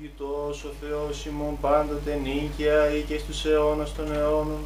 [0.00, 4.62] ευλογητός ο Θεός ημών πάντοτε νίκαια ή και στους αιώνας των αιώνων.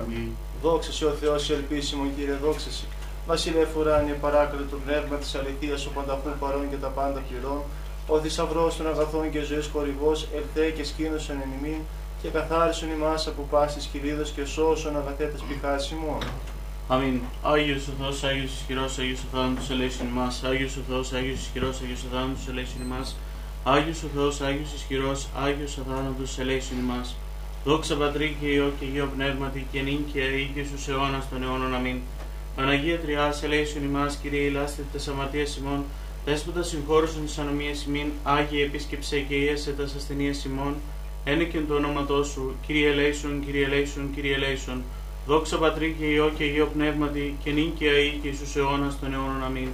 [0.00, 0.28] Αμήν.
[0.62, 2.84] Δόξα σε ο Θεός ελπίσιμον Κύριε, δόξα σε.
[3.26, 7.62] Βασιλεύ ουράνιε παράκλητο του πνεύμα της αληθείας ο πανταχού παρών και τα πάντα πληρών.
[8.06, 11.80] Ο θησαυρός των αγαθών και ζωής χορηγός, ελθέ και σκήνωσον εν ημίν
[12.22, 16.22] και καθάρισον ημάς από πάσης κυλίδος και σώσον αγαθέτες πηχάς ημών.
[16.88, 17.20] Αμήν.
[17.42, 20.42] Άγιος ο Θεός, Άγιος ισχυρός, Άγιος ο θάνατος ελέησον ημάς.
[20.44, 23.16] Άγιος ο Θεός, Άγιος ισχυρός, Άγιος ο θάνατος ελέησον ημάς.
[23.68, 27.16] Άγιος ο Θεός, Άγιος ισχυρός, Άγιος ο θάνατος ελέησον ημάς.
[27.64, 31.42] Δόξα Πατρί και Υιό και Υιό Πνεύματι και νυν και αεί και στους αιώνας των
[31.42, 31.74] αιώνων.
[31.74, 31.98] Αμήν.
[32.56, 35.84] Παναγία Τριάς ελέησον ημάς, Κύριε ηλάστε τες αμαρτίες ημών,
[36.24, 40.74] Δέσποτα συγχώρησον τις ανομίες ημίν, Άγιε επίσκεψε και ιέσε τας ασθενείες ημών,
[41.24, 44.82] ένεκεν το όνοματό σου, Κύριε ελέησον, Κύριε ελέησον, Κύριε ελέησον.
[45.26, 49.12] Δόξα Πατρί και Υιό και Υιό Πνεύματι και νυν και αεί και στους αιώνας των
[49.12, 49.44] αιώνων.
[49.44, 49.68] Αμήν.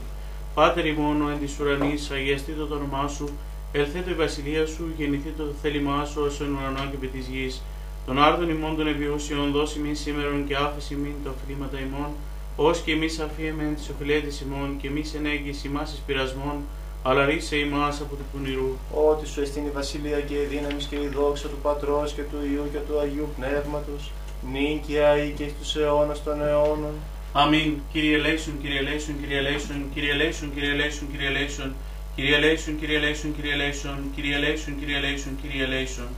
[0.55, 3.29] Πάτερ ημών ο εν της ουρανής, αγιαστήτω το όνομά σου,
[3.73, 7.63] ελθέτω η βασιλεία σου, γεννηθήτω το θέλημά σου ως εν ουρανό και επί της γης.
[8.07, 12.11] Των άρδων ημών των επιούσιων δώσει μην σήμερον και άφηση μην τα οφειλήματα ημών,
[12.57, 16.57] ως και εμείς αφίεμεν τις οφειλέτης ημών και εμείς ενέγγυς ημάς εις πειρασμών,
[17.03, 18.77] αλλά ρίσε ημάς από του πονηρού.
[19.11, 22.37] Ότι σου εστίν η βασιλεία και η δύναμη και η δόξα του Πατρός και του
[22.53, 24.11] Υιού και του Αγίου Πνεύματος,
[24.53, 26.95] νίκαια ή και στους αιώνας των αιώνων.
[27.33, 27.73] Αμήν.
[27.93, 31.75] Κύριε ελέησον, Κύριε ελέησον, Κύριε ελέησον, Κύριε ελέησον, Κύριε ελέησον, Κύριε ελέησον,
[32.15, 36.09] Κύριε ελέησον, Κύριε ελέησον, Κύριε ελέησον, Κύριε ελέησον, Κύριε ελέησον, Κύριε ελέησον.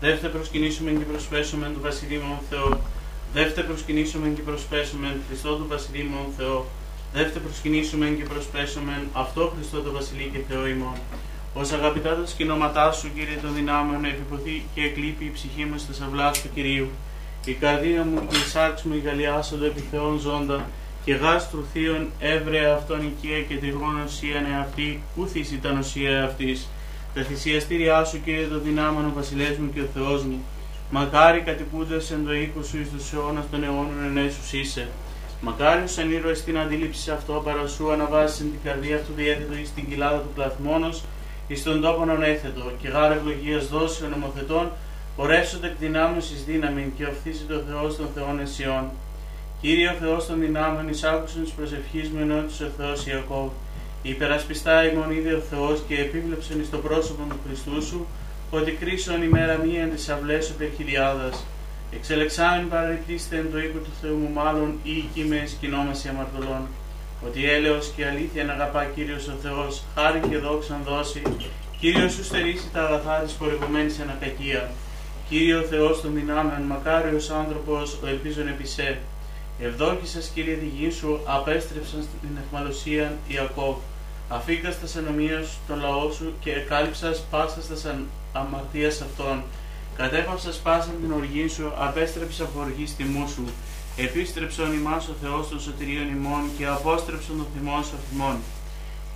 [0.00, 2.80] Δεύτε προσκυνήσουμε και προσπέσουμε του Βασιλείμων Θεό.
[3.32, 6.66] Δεύτε προσκυνήσουμε και προσπέσουμε Χριστό του Βασιλείμων Θεό.
[7.12, 10.96] Δεύτε προσκυνήσουμε και προσπέσουμε αυτό Χριστό το Βασιλεί και Θεό ημών.
[11.54, 15.92] Ως αγαπητά τα σκηνώματά σου, Κύριε των δυνάμεων, επιποθεί και εκλείπει η ψυχή μου στα
[15.92, 16.88] σαυλά του Κυρίου.
[17.44, 20.66] Η καρδία μου και η σάρξ μου εγκαλιάσονται επί Θεών ζώντα,
[21.04, 26.68] και γάστρου θείων έβρε αυτόν οικία και τριγών οσίαν εαυτή, ου θύση ήταν οσία εαυτής.
[27.14, 30.44] Τα θυσιαστήριά σου, Κύριε των δυνάμεων, ο Βασιλεύς μου και ο Θεός μου.
[30.90, 34.88] Μακάρι κατοικούντας εν το οίκο σου εις τους αιώνας των αιώνων εν έσους είσαι.
[35.40, 39.54] Μακάρι ως εν ήρωες στην αντίληψη σε αυτό παρά σου αναβάζεις την καρδία αυτού διέθετο
[39.54, 41.02] εις την κοιλάδα του πλαθμόνος,
[41.48, 44.70] εις τον τόπον ανέθετο, και γάρα ευλογίας δώσει ο νομοθετών,
[45.16, 48.90] πορεύσονται εκ δυνάμεως εις δύναμη και οφθήσει το Θεός των Θεών Εσιών.
[49.62, 53.50] Κύριε ο Θεός των δυνάμεων, εισάκουσον της προσευχής μου ενώντας ο Θεός Ιακώβ.
[54.02, 58.06] Υπερασπιστά ημών είδε ο Θεός και επίβλεψον εις το πρόσωπο του Χριστού σου,
[58.50, 61.46] ότι κρίσον ημέρα μία εν τις αυλές σου περχηριάδας.
[61.94, 66.66] Εξελεξάμεν παραλυπτήστε εν το οίκο του Θεού μου μάλλον ή εκεί με σκηνόμαση αμαρτωλών.
[67.26, 71.22] Ότι έλεος και αλήθεια να αγαπά Κύριος ο Θεός, χάρη και δόξαν δώσει,
[71.80, 74.70] Κύριος σου στερήσει τα αγαθά της χορηγουμένης εν ακακία.
[75.28, 78.98] Κύριε ο Θεός των δυνάμεων, μακάριος άνθρωπος, ο ελπίζων επί σε.
[79.58, 83.76] Ευδόκησας Κύριε τη γη σου, απέστρεψαν στην εχμαλωσία Ιακώβ.
[84.28, 89.42] Αφήκας τα ανομίας τον λαό σου και εκάλυψας πάσας τα σαν αμαρτίας αυτών.
[89.96, 93.44] Κατέπαυσας πάσαν την οργή σου, απέστρεψε από οργή τιμού σου.
[93.96, 98.36] Επίστρεψον ημάς ο Θεός των σωτηρίων ημών και απόστρεψον τον θυμόν σου θυμών.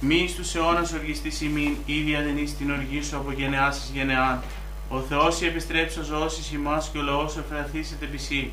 [0.01, 4.43] Μη εις τους αιώνας οργιστής ημίν, ήδη αδενείς την οργή σου από γενεάς εις γενεάν.
[4.89, 8.53] Ο Θεός η επιστρέψω ζώσεις ημάς και ο λαός σου εφραθήσεται επί σύ.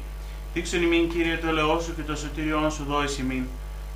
[0.53, 3.46] Δείξον ημίν Κύριε το λαό σου και το σωτήριόν σου δώσει ημίν.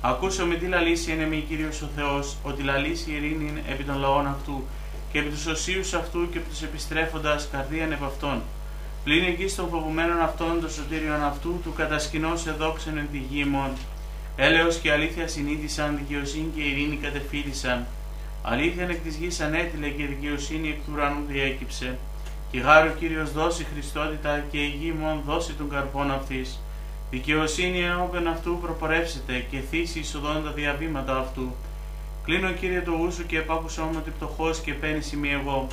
[0.00, 3.98] Ακούσω με τι λαλήσει είναι μη Κύριος ο Θεός, ότι λαλήσει η ειρήνη επί των
[3.98, 4.64] λαών αυτού
[5.12, 8.42] και επί τους οσίους αυτού και επί τους επιστρέφοντας καρδίαν επ' αυτών.
[9.04, 13.70] Πλην εκεί των φοβουμένων αυτών το σωτήριον αυτού του κατασκηνώς εδόξεν εν τη γη μόν.
[14.36, 17.86] Έλεος και αλήθεια συνείδησαν, δικαιοσύνη και ειρήνη κατεφύλησαν.
[18.42, 21.98] Αλήθεια εκ της γης ανέτειλε και δικαιοσύνη εκ του ουρανού διέκυψε.
[22.50, 26.60] Και γάρει ο Κύριος δώσει Χριστότητα και η γη μόν δώσει τον καρπόν αυτής.
[27.10, 31.54] Δικαιοσύνη ενώπεν αυτού προπορεύσετε και θύσει εισοδόν τα διαβήματα αυτού.
[32.24, 35.66] Κλείνω Κύριε το ούσου και επάκουσα μου ότι πτωχός και παίρνει σημεί εγώ.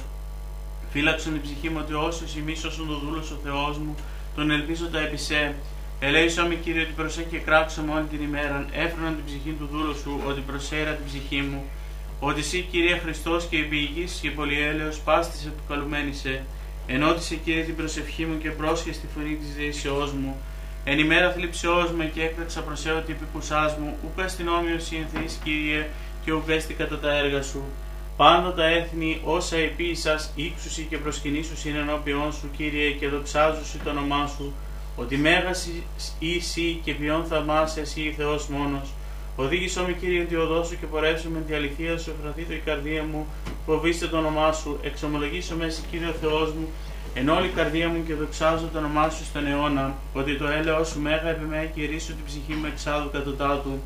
[0.92, 3.96] Φύλαξον την ψυχή μου ότι όσοι ημί όσον το δούλος ο Θεός μου,
[4.36, 5.56] τον ελπίζω τα επισέ.
[6.00, 8.66] Ελέησό με Κύριε ότι προσέχει και κράξω με όλη την ημέρα.
[8.72, 11.64] Έφεραν την ψυχή του δούλου σου, ότι προσέρα την ψυχή μου.
[12.20, 16.44] Ότι εσύ Κύριε Χριστός και επί και πολυέλεος πάστη επικαλουμένη σε.
[16.88, 20.36] Ενώτησε Κύριε την προσευχή μου και πρόσχε στη φωνή της δεησιό μου.
[20.84, 25.88] Εν ημέρα θλιψεώ με και έκραξα προσέω ότι επικουσάς μου, ούκ αστυνόμιο συνθή Κύριε,
[26.26, 27.64] και ουβέστη κατά τα έργα σου.
[28.18, 33.90] Πάντα τα έθνη όσα επίησας ύψουσι και προσκυνήσουσι είναι ενώπιόν σου, Κύριε, και δοξάζουσι το
[33.90, 34.54] όνομά σου,
[34.96, 35.70] ότι μέγας
[36.20, 38.90] εσύ και ποιόν θαυμάσαι εσύ Θεός μόνος.
[39.36, 43.04] Οδήγησό με Κύριε τη οδό σου και πορεύσω με τη αληθεία σου, το η καρδία
[43.04, 43.28] μου,
[43.66, 46.68] φοβήστε το όνομά σου, εξομολογήσω με εσύ Κύριε Θεός μου,
[47.14, 50.88] εν όλη η καρδία μου και δοξάζω το όνομά σου στον αιώνα, ότι το έλεος
[50.88, 53.80] σου μέγα επιμέ και ρίσου την ψυχή μου εξάδου κατωτάτου.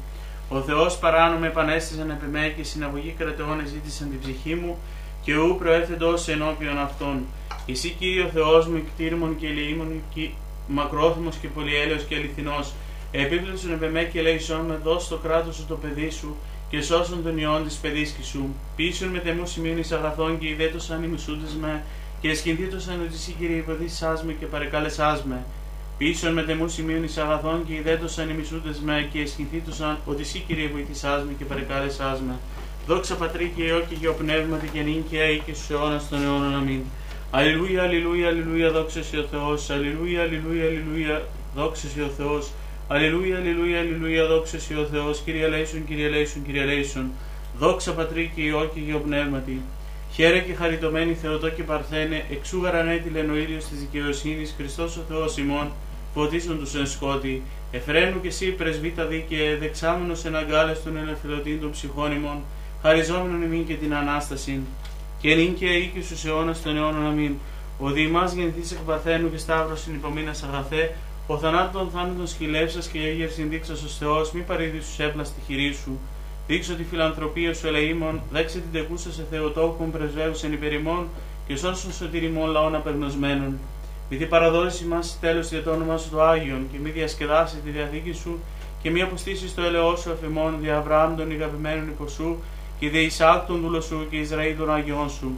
[0.49, 4.77] Ο Θεός παράνομο επανέστησαν επί και συναγωγή κρατεών ζήτησαν την ψυχή μου,
[5.23, 7.25] και και ου προέθεντος ενώπιον αυτών.
[7.65, 10.29] Και συ Κύριε ο Θεός μου οικτίρμων και ελεήμων και
[10.67, 12.73] μακρόθυμος και πολυέλεος και αληθινός,
[13.11, 16.35] επίβλεψον επ' εμέ και ελέησόν με δος το κράτος σου τω παιδί σου
[16.69, 18.55] και σώσον τον υιόν της παιδίσκης σου.
[18.75, 21.83] Ποίησον μετ' εμού σημείον εις αγαθόν και ιδέτωσαν οι μισούντές με
[22.21, 25.43] και αισχυνθήτωσαν ότι συ Κύριε εβοήθησάς μοι και παρεκάλεσάς με.
[25.97, 30.43] Ποίησον μετ' εμού σημείον εις αγαθόν και ιδέτωσαν οι μισούντές με και αισχυνθήτωσαν ότι συ
[30.47, 32.35] Κύριε εβοήθησάς μοι και παρεκάλεσάς με.
[32.87, 36.55] Δόξα Πατρί και Υιό και Γεωπνεύματι και νυν και αεί και στους αιώνας των αιώνων.
[36.55, 36.81] Αμήν.
[37.31, 39.69] Αλληλούια, αλληλούια, αλληλούια, δόξα ο Θεός.
[39.69, 42.51] Αλληλούια, αλληλούια, αλληλούια, δόξα ο Θεός.
[42.91, 45.21] Αλληλούια, αλληλούια, αλληλούια, δόξα ο Θεός.
[45.25, 47.11] Κύριε Λέησον, Κύριε Λέησον, Κύριε Λέησον.
[47.57, 49.61] Δόξα Πατρί και Υιό και Γεωπνεύματι.
[50.13, 55.37] Χαίρε και χαριτωμένη Θεοτό και Παρθένε, εξού γαρανέτηλεν ο ήλιος της δικαιοσύνης, Χριστός ο Θεός
[55.37, 55.71] ημών,
[56.13, 61.71] φωτίσον τους εν σκότη, εφραίνου και εσύ πρεσβύτα δίκαιε, δεξάμενος εν αγκάλες των ελευθερωτήν των
[61.71, 62.37] ψυχών ημών,
[62.81, 64.59] χαριζόμενον ημίν και την Ανάσταση,
[65.21, 67.33] και νυν και οίκη στους αιώνας των αιώνων αμήν.
[67.79, 70.95] Ο διημάς γεννηθείς εκ Παρθένου και Σταύρος συνυπομείνας αγαθέ,
[71.31, 75.73] ο θανάτων θάνατον σκυλεύσας και έγερσιν δείξας ως Θεός, μη παρήδη σου έπλα στη χειρή
[75.73, 75.99] σου,
[76.47, 81.07] Δείξω τη φιλανθρωπία σου ελεήμων, δέξε την τεκούσα σε Θεοτόκον πρεσβεύουσεν υπερημών
[81.47, 83.57] και σώσον σωτηριμών λαών απεγνωσμένων.
[84.09, 88.11] Μη παραδώσει μας τέλος για το όνομα σου το Άγιον και μη διασκεδάσεις τη διαθήκη
[88.11, 88.39] σου
[88.81, 92.35] και μη αποστήσεις το ελαιό σου αφημών δια Αβραάμ των ηγαπημένων υποσού
[92.79, 95.31] και δια Ισάκ των δούλο σου και Ισραήλ των Άγιών σου.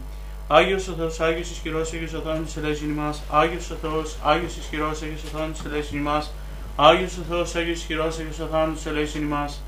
[0.54, 3.22] Άγιος ο Θεός, Άγιος ισχυρός, Άγιος ο Θάνο ελέγχει ημάς.
[3.30, 6.32] Άγιος ο Θεός, Άγιος ισχυρός, Άγιος ο Θάνο ελέγχει ημάς.
[6.76, 9.64] Άγιος ο Θεός, Άγιος ισχυρός, Άγιος ο Θάνο ελέγχει ημάς.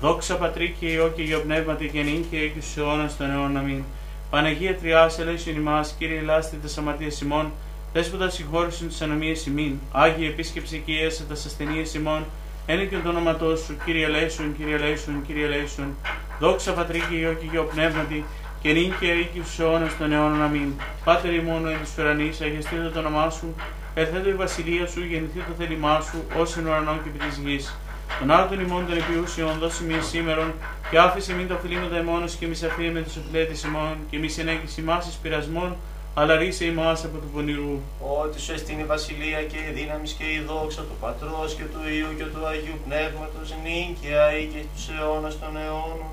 [0.00, 3.56] Δόξα Πατρί και Υιό και Υιό Πνεύματι και νυν και έκει στους αιώνας των αιώνων
[3.56, 3.82] αμήν.
[4.30, 7.52] Παναγία Τριάς ελέησον ημάς, Κύριε Λάστη τα αμαρτίας ημών,
[7.92, 12.24] Δέσποτα συγχώρησον τις ανομίες ημίν, Άγιοι επίσκεψη και ιέσα τας ασθενείες ημών,
[12.66, 15.96] ένα και το όνοματός σου, Κύριε ελέησον, Κύριε ελέησον, Κύριε ελέησον.
[16.40, 18.24] Δόξα Πατρί και Υιό και Υιό Πνεύματι
[18.66, 20.72] και νυν και έκει στους αιώνας των αιώνων αμήν.
[21.04, 23.54] Πάτερ ημών εν της ουρανής, αγιαστείτε το όνομά σου,
[23.94, 27.78] ερθέτω η βασιλεία σου, γεννηθεί το θέλημά σου, ως εν ουρανό και επί της γης.
[28.18, 30.52] Τον άρτον ημών των επιούσιων δώσει μία σήμερον
[30.90, 34.28] και άφησε μην τα φιλίνοντα ημώνος και μη σαφή με τους οφειλέτες ημών και μη
[34.28, 35.76] συνέγγιση ημάς εις πειρασμών
[36.14, 37.80] αλλά ρίσε ημάς από του πονηρού.
[38.22, 41.80] Ότι σου εστίνει η βασιλεία και η δύναμη και η δόξα του Πατρός και του
[41.94, 46.10] Υιού και του Αγίου Πνεύματος νυν και αεί και στους αιώνας των αιώνων.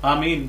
[0.00, 0.48] Αμήν.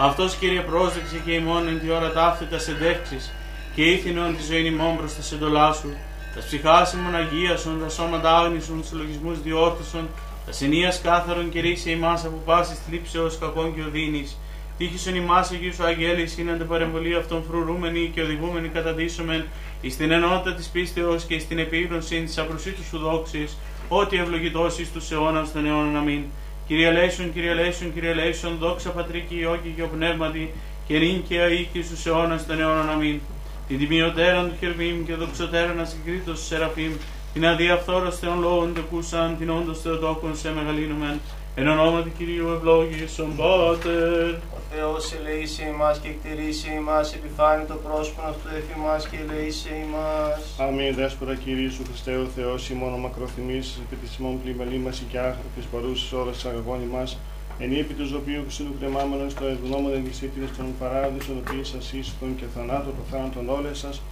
[0.00, 3.32] Αυτός Κύριε πρόσδεξε και ημών εν τη ώρα ταύτητα εντεύξεις
[3.74, 5.96] και ήθινον τη ζωή ημών προς τα σεντολά σου,
[6.34, 10.08] τα ψυχάς ημών αγίασον, τα σώματα άγνησον, τους λογισμούς διόρθωσον,
[10.46, 14.38] τα συνείας κάθαρον και ρίσε ημάς από πάσης θλίψεως κακών και οδύνης.
[14.78, 19.44] Τύχησον ημάς Αγίους Αγγέλης, είναι αντεπαρεμβολή αυτών φρουρούμενοι και οδηγούμενοι καταδίσομεν,
[19.80, 23.56] εις την ενότητα της πίστεως και στην επίγνωση της απροσίτου σου δόξης,
[23.88, 26.22] ότι ευλογητός εις τους αιώνας των αιώνων αμήν.
[26.68, 30.52] Κύριε Λέησον, Κύριε Λέησον, Κύριε Λέησον, δόξα Πατρί και Υιό και Πνεύματι,
[30.86, 33.20] και νυν και αεί και στους αιώνας των αιώνων αμήν
[33.68, 36.92] την τιμιωτέραν του Χερβίμ και δοξωτέραν ασυγκρίτως Σεραφείμ,
[37.32, 41.20] την αδιαφθόρος Θεών λόγων κούσαν, την όντως Θεοτόκον σε μεγαλύνομεν,
[41.54, 44.57] εν ονόματι Κυρίου ευλόγησον Πάτερ.
[44.70, 49.68] Ο Θεός ελεήσει εμάς και εκτηρήσει εμάς, επιφάνει το πρόσωπο αυτού εφ' εμάς και ελεήσει
[49.86, 50.40] εμάς.
[50.58, 55.02] Αμήν, Δέσποτα Κυρίου σου Χριστέ ο Θεός, ημών ο μακροθυμής, επί της ημών πλημελή μας
[55.10, 57.18] και άχρα της παρούσης ώρας αγαγών ημάς,
[57.58, 62.44] εν ύπη του οποίου ξύλου κρεμάμενος στο ευγνώμων εγκυσίτηρες των παράδεισων, οποίοι σας ίσχυον και
[62.54, 64.02] θανάτω το θάνατον όλες σας,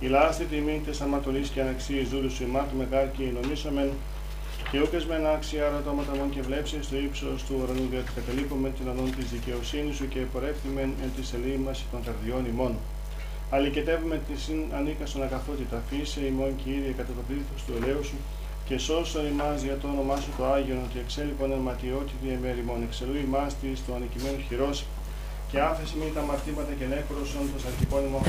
[0.00, 3.90] η λάστη τιμή της αματολή και αναξίης ζούρου σου ημάτου μεγάλη και νομίσαμεν,
[4.74, 8.86] και ούκε με άξια αρατώματα μόν και βλέψεις στο ύψος του ουρανού, διότι κατελείπουμε την
[8.92, 12.72] ανών της δικαιοσύνης σου και πορεύθυμεν εν τη ελίμαση των καρδιών ημών.
[13.54, 18.18] Αλληκετεύουμε τη συν ανίκαστον αγαθότητα, φύσε ημών κύριε κατά το πλήθος του ελαίου σου,
[18.68, 23.16] και σώσον ημάς για το όνομά σου το Άγιον, ότι εξέλιπον εν ματιότητα ημέρημον, εξελού
[23.26, 24.76] ημάς της το ανικημένο χειρός,
[25.50, 28.24] και άφεση μην τα μαρτήματα και νέκρωσον των αρχικών ημών,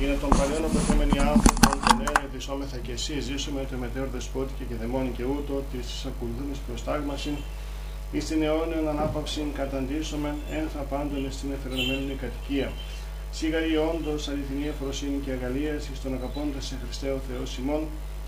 [0.00, 5.10] είναι των παλιών απερχόμενοι άνθρωπον, ενέρα ετισόμεθα και εσύ ζήσουμε το μετέωρ δεσπότη και δαιμόνι
[5.16, 5.78] και ούτω τη
[6.10, 7.32] ακολουθούμε προστάγμαση
[8.12, 12.72] εις την αιώνιον ανάπαυση καταντήσομεν ένθα πάντων στην εφερεμένη κατοικία.
[13.30, 17.82] Σίγα η όντως αληθινή εφροσύνη και αγαλίαση εις τον αγαπώντας σε Χριστέ ο Θεός ημών,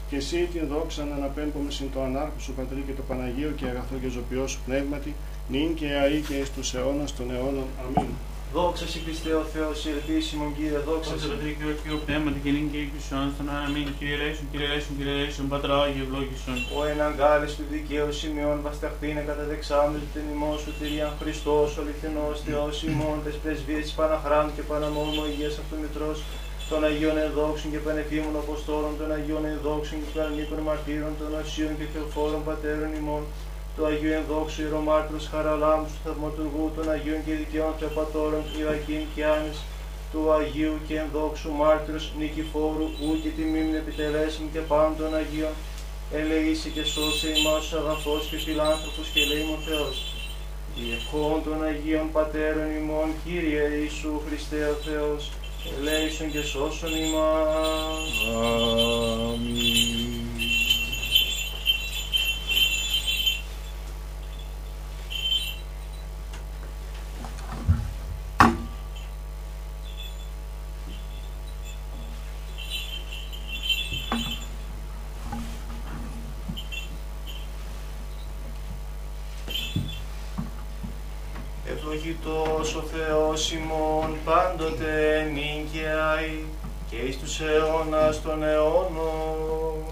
[0.09, 3.67] και εσύ την δόξα να αναπέμπουμε συν το ανάρχο σου Πατρί και το Παναγίο και
[3.67, 5.15] αγαθό και ζωπιό σου πνεύματι,
[5.49, 7.69] νυν και αή και εις τους αιώνας των αιώνων.
[7.81, 8.11] Αμήν.
[8.57, 11.27] Δόξα σε Χριστέ ο Θεός, η ελπίσιμον Κύριε, δόξα Δόξα σε.
[11.27, 13.67] τω Πατρί και Υιό και ο Πνεύματι και νύν και εις τους αιώνας των αιώνων.
[13.69, 13.87] Αμήν.
[13.99, 16.57] Κύριε ελέησον, Κύριε ελέησον, Κύριε ελέησον, Πατρά Άγιο ευλόγησον.
[16.79, 22.37] Ο εναγκάλης του δικαίου σημειών βασταχθήνε κατά δεξάμενο την ημών σου τυριαν Χριστός, ο αληθινός
[22.47, 26.19] Θεός ημών, τες πρεσβείες της Παναχράντου και Παναμόμου Αγίας Αυτομητρός,
[26.71, 31.87] των Αγίων Ενδόξων και Πανεφήμων Αποστόλων, των Αγίων Ενδόξων και Κανονίκων Μαρτύρων, των Ασίων και
[31.93, 33.23] Θεοφόρων Πατέρων ημών,
[33.77, 39.59] του Αγίου Ενδόξου Ιερομάρτυρος Χαραλάμου, του Θαυματουργού, των Αγίων και Δικαίων Θεοπατώρων Ιωακήμ και Άνης,
[40.13, 45.55] του Αγίου και Ενδόξου Μάρτυρος Νικηφόρου, ου και τιμήμην επιτελέσιμ και πάντων των Αγίων,
[46.13, 49.97] ελεήσει και σώσε ημάς τους αγαθός και φιλάνθρωπους και ελεήμων Θεός.
[50.77, 55.31] Διευχών των Αγίων Πατέρων ημών, Κύριε Ιησού Χριστέ ο Θεός,
[55.79, 58.13] ελέησον και σώσον ημάς.
[59.33, 60.20] Αμήν.
[82.61, 86.45] Ο Θεός ημών πάντοτε νίκαιαει
[86.91, 89.85] και εις τους αιώνας των αιώνων.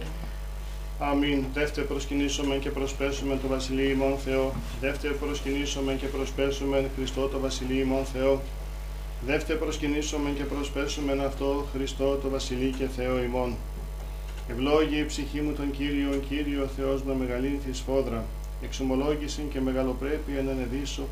[0.99, 1.45] Αμήν.
[1.55, 4.53] Δεύτε προσκυνήσουμε και προσπέσουμε το Βασιλείο ημών Θεό.
[4.81, 8.41] Δεύτε προσκυνήσουμε και προσπέσουμε Χριστό το Βασιλείο ημών Θεό.
[9.27, 13.57] Δεύτε προσκυνήσουμε και προσπέσουμε αυτό Χριστό το Βασιλείο και Θεό ημών.
[14.51, 18.25] Ευλόγη η ψυχή μου τον Κύριο, Κύριο Θεός με μεγαλύνθη σφόδρα.
[18.63, 21.03] Εξομολόγηση και μεγαλοπρέπεια να ενεδίσω,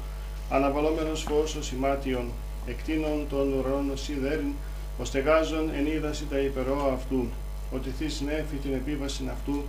[0.51, 2.31] αναβαλόμενος φως ημάτιον,
[2.67, 4.53] εκτείνων των ουρών σιδέριν,
[4.99, 7.29] οστεγάζων εν είδαση τα υπερόα αυτού,
[7.75, 9.63] ότι θύ νέφη την επίβαση αυτού,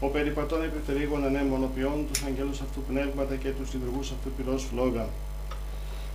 [0.00, 5.06] ο περιπατών επιφτερίγων ανέμονοποιών τους αγγέλους αυτού πνεύματα και τους λειτουργούς αυτού πυρός φλόγα.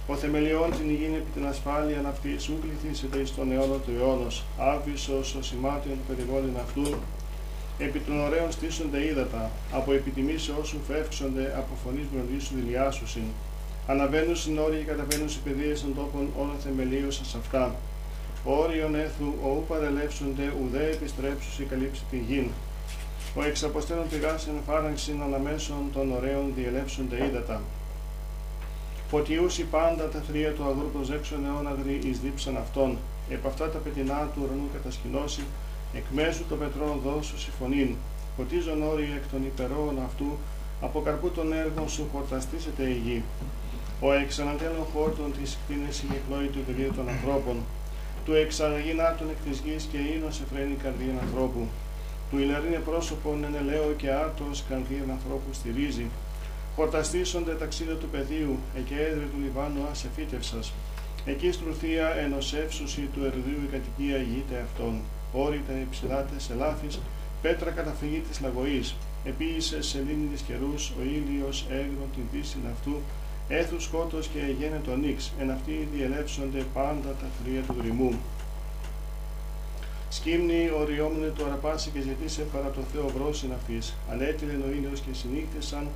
[0.07, 4.43] Ο θεμελιών την υγιήν επί την ασφάλεια αυτή σου κληθήσετε εις τον αιώνα του αιώνος,
[4.57, 6.95] άβυσος ο σημάτιον περιβόλην αυτού,
[7.77, 13.27] επί των ωραίων στήσονται ύδατα, από επιτιμήσει όσου φεύξονται από φωνής μπροντής σου δηλιάσουσιν.
[13.87, 17.75] Αναβαίνουν στην όρια και καταβαίνουν σε παιδείες των τόπων όλα θεμελίωσα σε αυτά.
[18.43, 22.47] Όριον έθου, ο ου παρελεύσονται, ουδέ επιστρέψουσι καλύψει την γην.
[23.35, 27.61] Ο εξ αποστέλων πηγάς εν φάραγξην αναμέσων των ωραίων διελεύσονται ύδατα.
[29.09, 32.97] Φωτιούσι πάντα τα θρία του αγρού προσέξον αιώνα γρή εις δίψαν αυτών.
[33.29, 35.43] Επ' αυτά τα πετεινά του ουρανού κατασκηνώσει,
[35.93, 37.95] εκ μέσου των πετρών δώσου συμφωνήν.
[38.37, 40.37] Φωτίζον όρια εκ των υπερόων αυτού,
[40.81, 43.23] από καρπού των έργων σου χορταστήσετε η γη.
[43.99, 47.57] Ο εξανατέλων χόρτων της κτίνες η εκλόη του τελείου των ανθρώπων.
[48.25, 51.67] Του εξαγαγήν άτων εκ της γης και ίνος εφραίνει καρδίαν ανθρώπου.
[52.29, 56.05] Του ηλερίνε πρόσωπον εν ελαίο και άτος καρδίαν ανθρώπου στηρίζει.
[56.75, 60.73] Χορταστήσονται ταξίδια του πεδίου, εκέδρε του Λιβάνου ασεφίτευσας.
[61.25, 64.93] Εκεί στρουθία ενός εύσουση του ερδίου η κατοικία ηγείται αυτών.
[65.33, 66.99] Όρητα υψηλάτες ελάφης,
[67.41, 68.95] πέτρα καταφυγή της λαγωής.
[69.25, 72.95] Επίησε σελήνη της καιρούς, ο ήλιος έγνω την δύση αυτού,
[73.47, 78.13] έθους σκότος και εγένε το νίξ, εν αυτοί διελεύσονται πάντα τα θρία του δρυμού.
[80.09, 85.13] Σκύμνη οριόμνε το αραπάσι και ζητήσε παρά το Θεό βρόσιν αυτής, ανέτειλεν ο ήλιος και
[85.13, 85.87] συνήχθησαν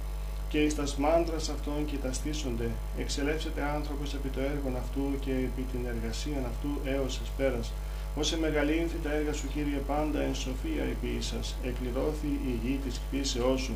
[0.50, 5.86] και εις τας μάντρας αυτών κοιταστήσονται, εξελεύσεται άνθρωπος επί το έργον αυτού και επί την
[5.94, 7.72] εργασίαν αυτού έως εσπέρας.
[8.16, 13.62] Όσε μεγαλύνθη τα έργα σου Κύριε πάντα εν σοφία επίησας, εκληρώθη η γη της κτήσεώς
[13.62, 13.76] σου.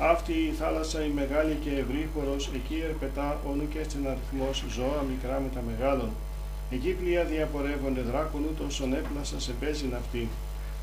[0.00, 5.40] Αυτή η θάλασσα η μεγάλη και ευρύχωρος, εκεί ερπετά όνου και στην αριθμός ζώα μικρά
[5.40, 6.10] με τα μεγάλων.
[6.70, 10.28] Εκεί πλοία διαπορεύονται δράκων ούτως ον έπλασα σε παίζειν αυτή.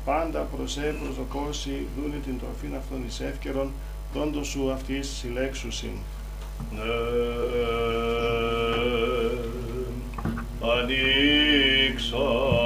[0.04, 3.70] Πάντα προς ε προσδοκώσει δούνε την τροφήν αυτών εις εύκαιρον,
[4.12, 5.96] τόντο σου αυτής συλλέξουσιν.
[10.60, 12.65] ανοίξαντος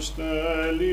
[0.00, 0.89] αποστελής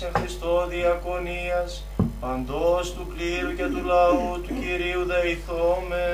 [0.00, 1.84] Πρεσβυτερίου της εν Χριστώ Διακονίας
[2.20, 6.04] παντός του κλήρου και του λαού του Κυρίου δεηθώμε.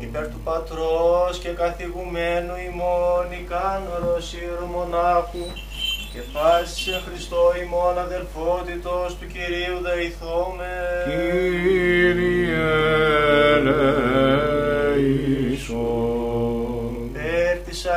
[0.00, 5.46] Υπέρ του Πατρός και καθηγουμένου ημών ικάνωρος ιερομονάχου
[6.12, 10.72] και πάσης εν Χριστώ ημών αδελφότητος του Κυρίου δεηθώμε.
[11.06, 11.55] Υπέρ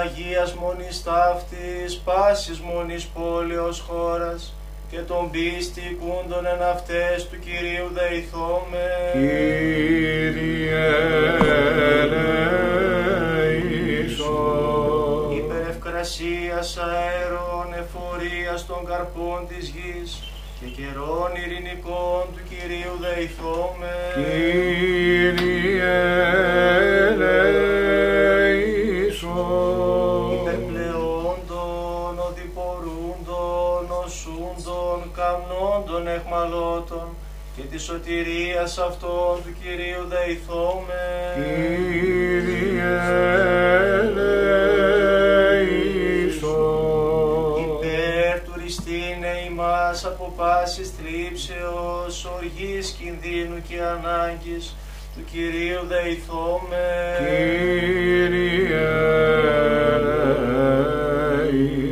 [0.10, 4.54] Αγίας Μονής Ταύτης, πάσης Μονής Πόλεως χώρας
[4.92, 8.88] και των πίστη κούντων εν αυτές του Κυρίου δεηθώμε.
[15.38, 20.24] Υπέρ ευκρασίας αέρων εφορίας των καρπών της γης
[20.60, 23.94] και καιρών ειρηνικών του Κυρίου δεηθώμε.
[27.20, 27.69] Υπερπλεόντων,
[36.00, 37.16] καμνόντων, εχμαλώτων
[37.56, 41.04] και τη σωτηρίας αυτών του Κυρίου δεηθώμε.
[47.60, 54.76] Υπέρ του ριστήνε ημάς από πάσης θλίψεως, οργής, κινδύνου και ανάγκης,
[55.16, 56.88] του Κυρίου δεηθώμε.
[61.52, 61.89] Αντιλαβούς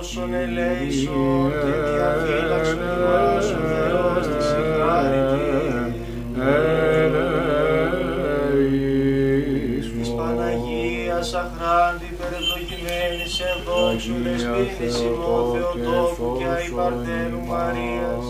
[0.00, 5.48] όσων ελέησον και διαφύλαξον ημάς ο Θεός της συγχάρητη.
[9.98, 18.24] Της Παναγίας αχράντη υπερευλογημένη σε δόξου δεσπίνης ημών Θεοτόκου και αϊπαρτένου Μαρίας.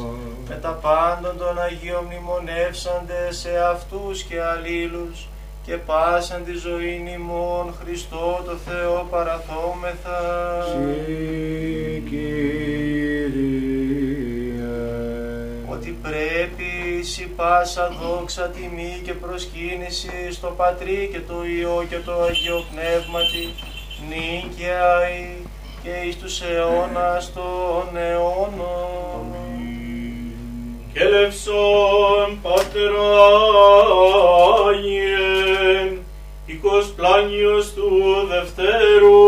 [0.49, 5.29] Με τα πάντων των Αγίων μνημονεύσαντες σε αυτούς και αλλήλους
[5.65, 10.19] και πάσαν τη ζωή ημών Χριστό το Θεό παραθόμεθα.
[15.73, 22.23] ότι πρέπει σι πάσα δόξα τιμή και προσκύνηση στο Πατρί και το Υιό και το
[22.23, 23.55] Αγίο Πνεύματι
[24.09, 25.09] νίκαια
[25.83, 29.25] και εις τους αιώνας των αιώνων.
[29.65, 29.80] Και
[30.95, 33.11] λευσόν πατέρα
[34.69, 35.99] Άγιε,
[36.49, 37.91] οικός πλάνιος του
[38.29, 39.21] Δευτέρου,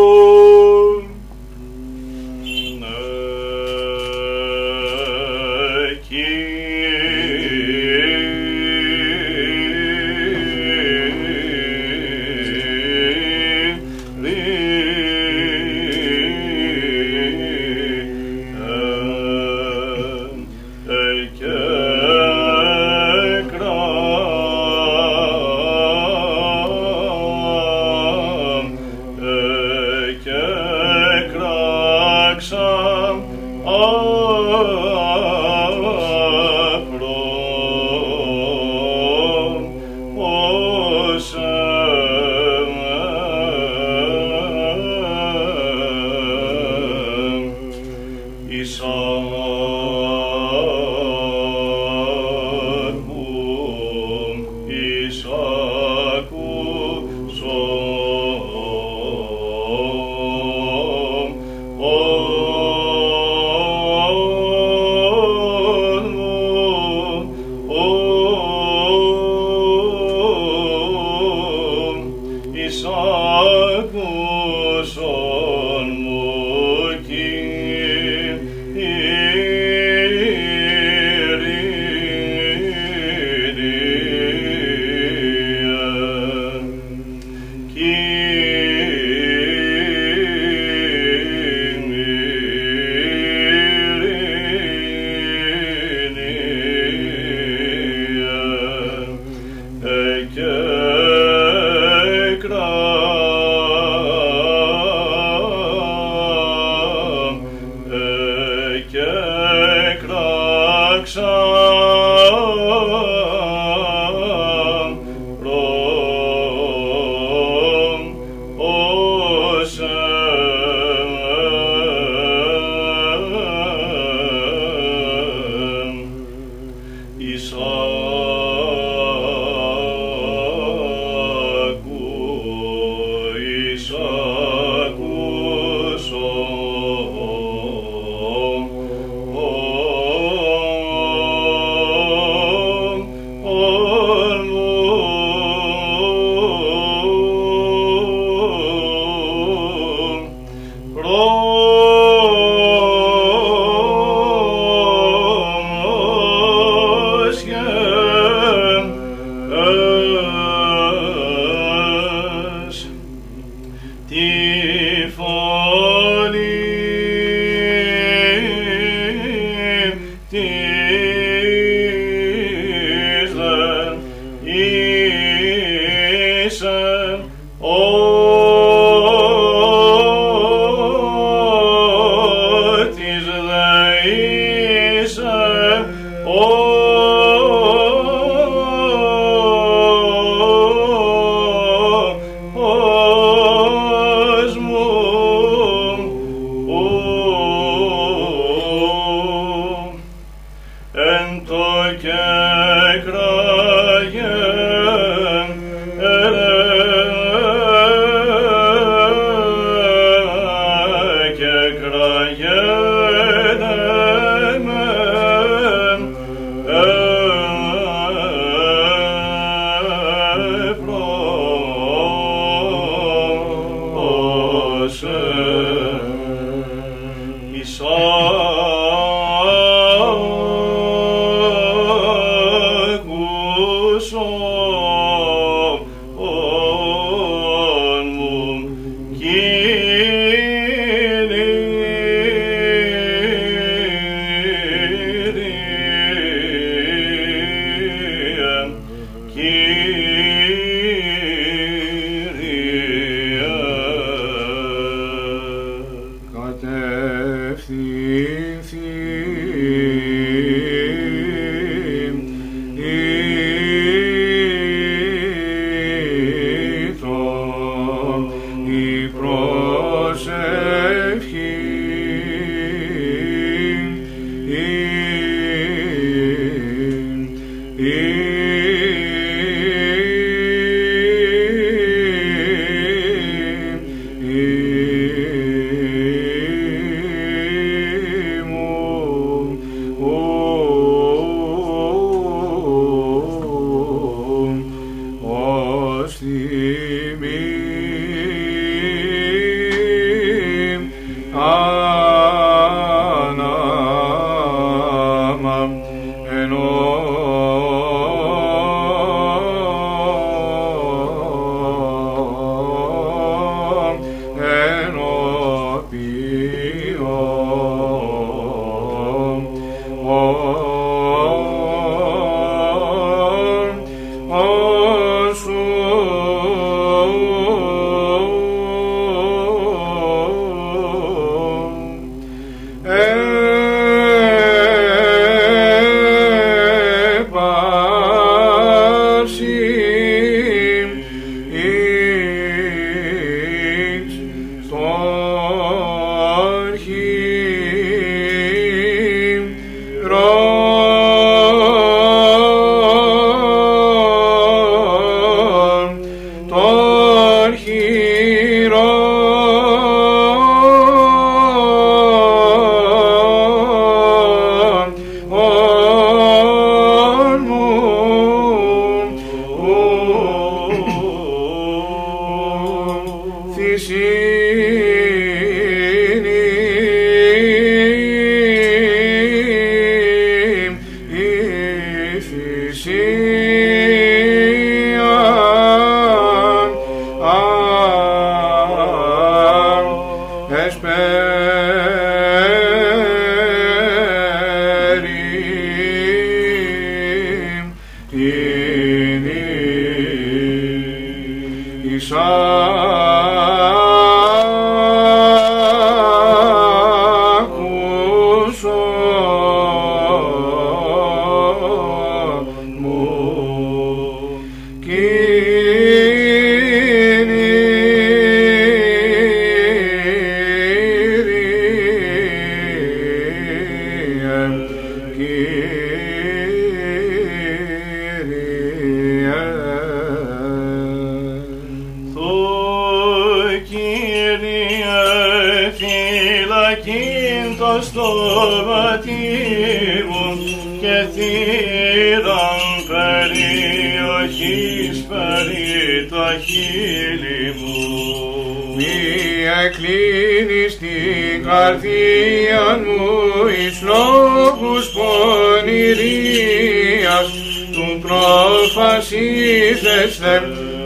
[457.73, 460.37] του προφασίζεσθε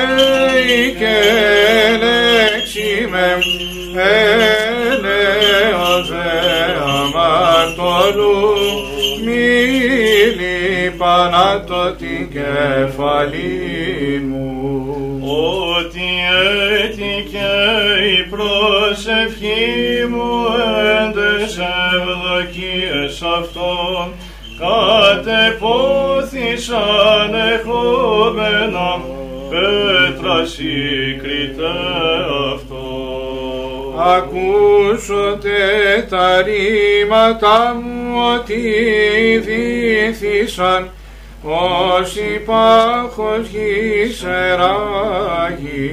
[0.00, 1.16] ελέη και
[1.88, 3.28] ελέξη με,
[4.90, 6.30] ελέος δε
[7.00, 8.38] αμαρτωλού,
[9.24, 9.48] μη
[10.38, 14.44] λιπανάτω την κεφαλή μου.
[15.76, 16.08] Ότι
[16.82, 17.52] έτυχε
[18.18, 19.70] η προσευχή
[20.10, 20.30] μου
[21.02, 21.52] έντες
[21.92, 24.04] ευδοκίες αυτών
[24.60, 28.88] κατεπόθησαν εχόμενα
[29.60, 31.70] πέτρας σύγκριτε
[32.54, 32.84] αυτό.
[34.16, 35.58] Ακούσωτε
[36.10, 38.62] τα ρήματα μου ότι
[39.38, 40.90] δίθησαν
[41.42, 45.90] ως υπάρχος γης εράγει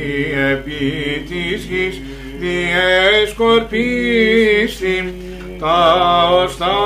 [0.52, 2.02] επί της γης
[2.40, 5.14] διεσκορπίστη
[5.60, 6.78] τα οστά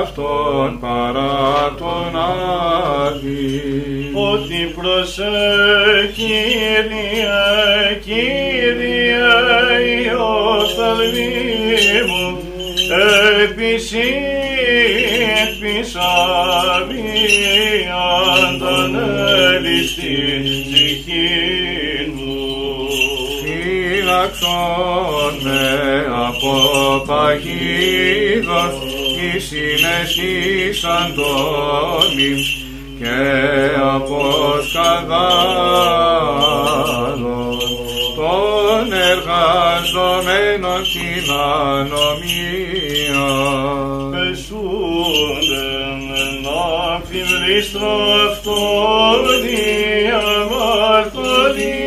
[0.00, 2.16] αυτών παρά τον
[3.06, 3.89] άδει.
[4.32, 5.24] Ότι προσέ
[6.14, 6.80] Κύριε,
[8.04, 8.90] Κύριε
[9.94, 10.10] η
[10.58, 11.20] οφθαλμή
[12.08, 12.38] μου
[13.42, 14.00] επίσης
[15.42, 17.02] επισάβει
[18.44, 21.28] αντανέλει στην ψυχή
[22.14, 22.36] μου.
[23.42, 24.52] Φύλαξον
[25.42, 25.62] με
[26.28, 26.54] από
[27.06, 28.74] παγίδος
[29.34, 32.59] η συναισθήσαν τόμη
[33.02, 33.20] και
[33.94, 34.20] από
[34.68, 35.18] σκανδάλων
[38.16, 41.26] των εργαζομένων την
[41.76, 43.28] ανομία.
[44.10, 45.68] Πεσούνται
[46.42, 46.64] να
[47.08, 47.92] φιλίστρο
[48.30, 49.62] αυτόν η
[50.40, 51.79] αμαρτωλή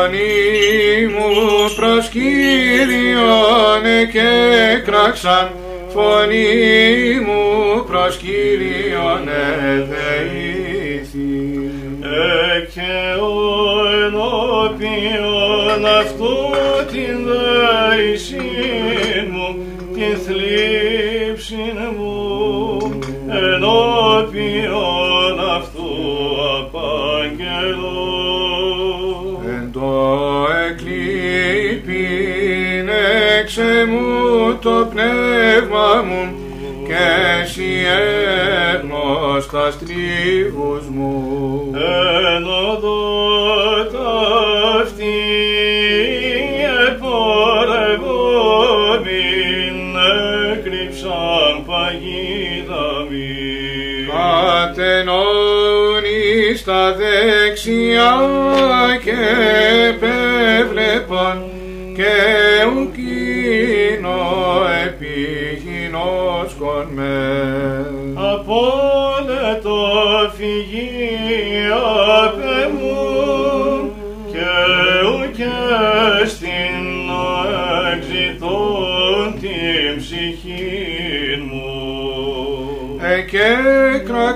[0.00, 1.28] Φωνή μου
[1.76, 3.82] προς Κύριον
[4.12, 4.30] και
[4.84, 5.50] κράξαν
[5.88, 9.28] φωνή μου προς Κύριον
[9.74, 11.20] εδεήθη.
[12.74, 13.34] και ο
[14.04, 16.34] ενώπιον αυτού
[16.92, 18.38] την δέησιν
[19.30, 19.48] μου,
[19.94, 22.98] την θλίψην μου,
[23.28, 23.99] ενώπιον
[33.50, 36.34] έξε μου το πνεύμα μου
[36.86, 37.04] και
[37.42, 37.70] εσύ
[38.74, 41.70] έγνωστα στρίβους μου.
[41.74, 45.18] Εν οδό ταύτη
[46.88, 47.78] επορευόμην
[50.52, 53.28] έκρυψαν παγίδα μη.
[54.70, 58.14] Κατενώνεις στα δεξιά
[59.04, 59.20] και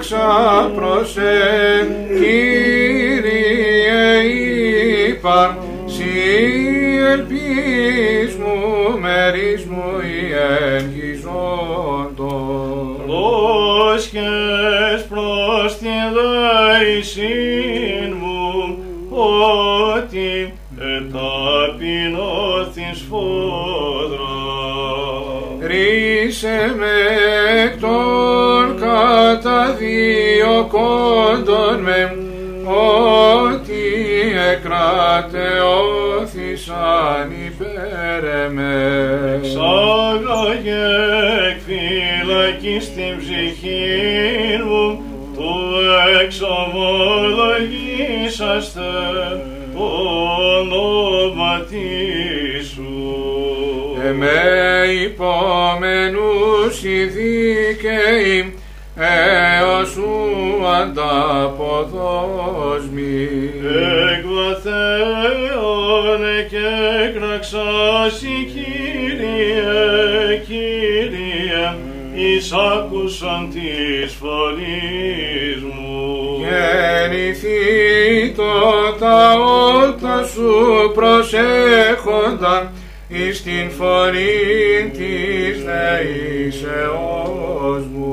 [0.08, 1.86] κράξα προς εν,
[2.18, 3.22] Κύριε
[5.08, 6.04] είπαν, σι
[7.12, 8.98] ελπίς μου,
[30.84, 32.16] καταδιωκόντων με,
[33.44, 33.84] ότι
[34.52, 39.40] εκρατεώθησαν υπέρ εμέ.
[39.42, 40.86] Ξάγαγε
[41.48, 44.84] εκ φυλακής την ψυχή μου,
[45.34, 45.52] του
[46.22, 48.90] εξομολογήσαστε
[49.74, 49.86] το
[50.58, 51.92] ονόματι
[52.74, 52.94] σου.
[54.06, 54.42] Εμέ
[55.04, 57.04] υπόμενους οι
[66.50, 66.68] και
[67.18, 71.64] κραξάσι Κύριε, Κύριε,
[72.14, 76.38] εις άκουσαν της φωνής μου.
[76.38, 76.64] Και
[77.10, 78.52] γεννηθεί το
[78.98, 80.52] τα ότα σου
[80.94, 82.72] προσέχοντα
[83.08, 87.06] εις την φωνή της δεήσεώς
[87.94, 88.04] μου.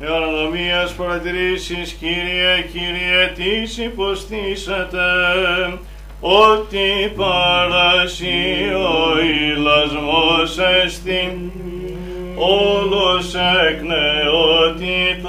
[0.00, 4.98] Εορανομίας παρατηρήσεις, Κύριε, Κύριε, τις υποστήσατε,
[6.24, 11.50] ότι παρασύ ο ηλασμός εστιν,
[12.36, 13.34] όλος
[13.68, 15.24] εκ νεότητος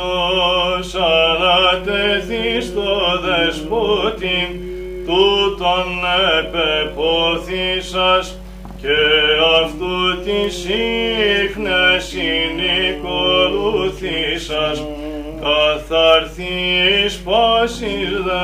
[0.96, 4.40] ανατεθεί στο δεσπότη,
[5.06, 5.88] τούτον
[6.40, 8.26] επεπόθησας
[8.82, 9.00] και
[9.64, 14.78] αυτού της σύχνες συνηκολουθήσας
[15.42, 18.42] καθαρθείς πάσης δε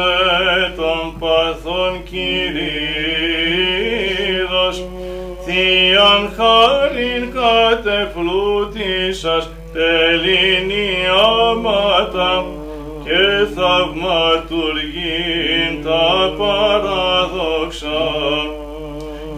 [7.40, 12.32] κατεφλούτησας τελεινιάματα
[13.04, 13.24] και
[13.56, 18.02] θαυματουργήν τα παράδοξα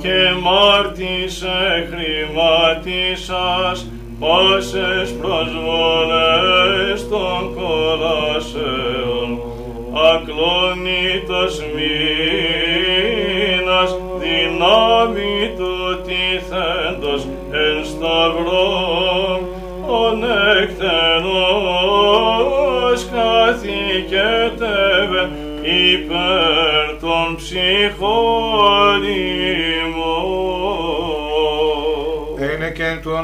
[0.02, 3.78] και μάρτισε χρηματίσας
[4.20, 9.30] πάσες προσβολές των κολασσέων.
[10.14, 15.21] Ακλόνητος μήνας δυνάμει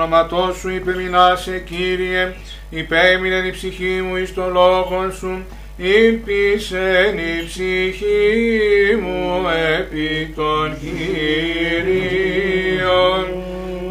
[0.08, 2.34] όνοματός σου υπεμεινάσε Κύριε,
[2.70, 5.46] υπέμεινε η ψυχή μου εις το λόγο σου,
[5.78, 9.46] ήλπισεν η ψυχή μου
[9.80, 12.08] επί των Κύριων,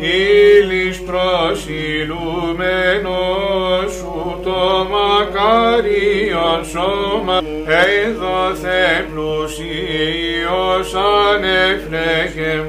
[0.01, 12.65] ήλις προσιλούμενος σου το μακάριον σώμα, έδοθε πλουσίος ανεφλέχε,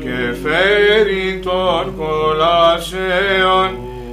[0.00, 3.70] και φέρει των κολασσέων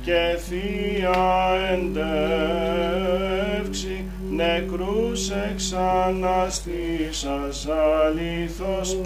[0.07, 1.25] και θεία
[1.73, 3.95] εντεύξη
[4.31, 7.67] νεκρούς εξαναστήσας
[8.05, 8.97] αλήθως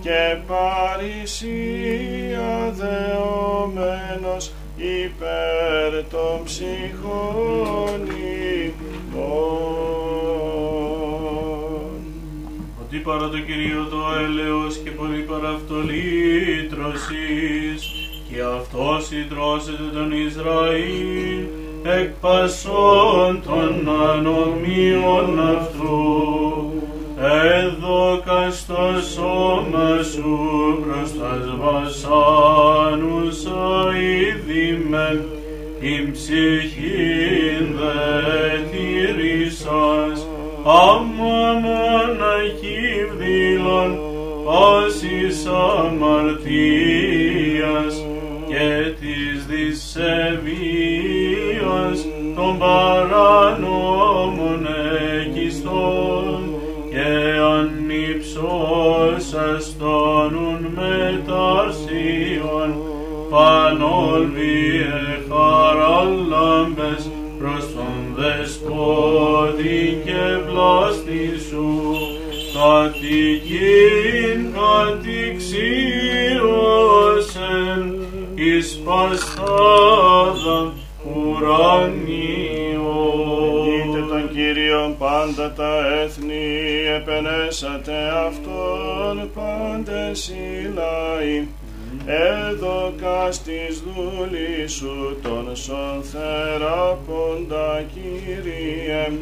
[0.00, 1.52] και παρησία
[2.72, 8.00] δεωμένος υπέρ των ψυχών
[9.14, 9.60] ημών.
[12.82, 17.99] Ότι παρά το Κυρίο το έλεος και πολύ παρά αυτό λύτρωσης,
[18.32, 21.44] και αυτός συντρώσεται τον Ισραήλ,
[21.82, 26.72] εκ πασών των ανομίων αυτού,
[27.18, 30.38] έδωκα στο σώμα σου
[30.82, 33.38] προς τας βασάνους
[33.86, 35.24] αηδημέν,
[35.80, 40.26] την ψυχήν δε τηρήσας,
[40.64, 43.98] άμα μοναχή βδήλων,
[44.44, 47.39] πάσης αμαρτίας
[48.60, 49.98] και της δυσεβίας
[52.34, 54.66] των παρανόμων
[55.20, 56.40] εκιστών
[56.90, 57.10] και
[57.56, 62.68] ανυψώς αστόνουν μεταρσίων
[63.30, 64.98] πανόλβιε
[65.28, 67.02] χαράλαμπες
[67.38, 71.68] προς τον δεσπότη και πλάστη σου,
[72.54, 76.89] κατοικήν κατηξίωσεν
[79.12, 80.72] εις παστάδαν
[81.14, 82.50] ουρανίων.
[83.66, 85.72] Είτε τον Κύριον πάντα τα
[86.02, 86.44] έθνη,
[86.96, 87.92] επενέσατε
[88.26, 91.48] Αυτόν πάντες οι λαοί.
[92.06, 99.12] Έδωκα στις δούλης σου τον σον θεραποντα Κύριε,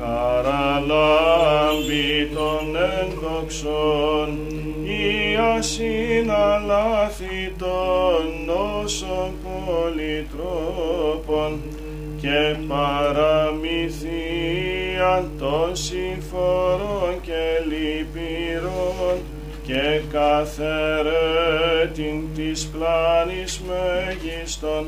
[0.00, 4.28] χαραλάμπη των ένδοξων,
[4.84, 11.50] η ασυναλάθη των νόσων πολυτρόπων
[12.20, 19.16] και παραμυθίαν των συμφορών και λυπηρών
[19.66, 24.84] και καθερέτην της πλάνης μέγιστον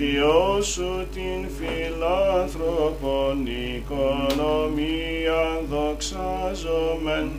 [0.00, 3.46] Διώσου την φιλάνθρωπον
[3.76, 7.30] οικονομία δοξάζομεν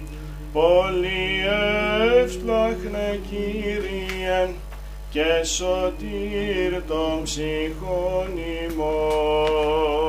[0.53, 1.45] πολύ
[2.18, 4.53] εύσπλαχνε Κύριε
[5.09, 8.30] και σωτήρ των ψυχών
[8.70, 10.01] ημών.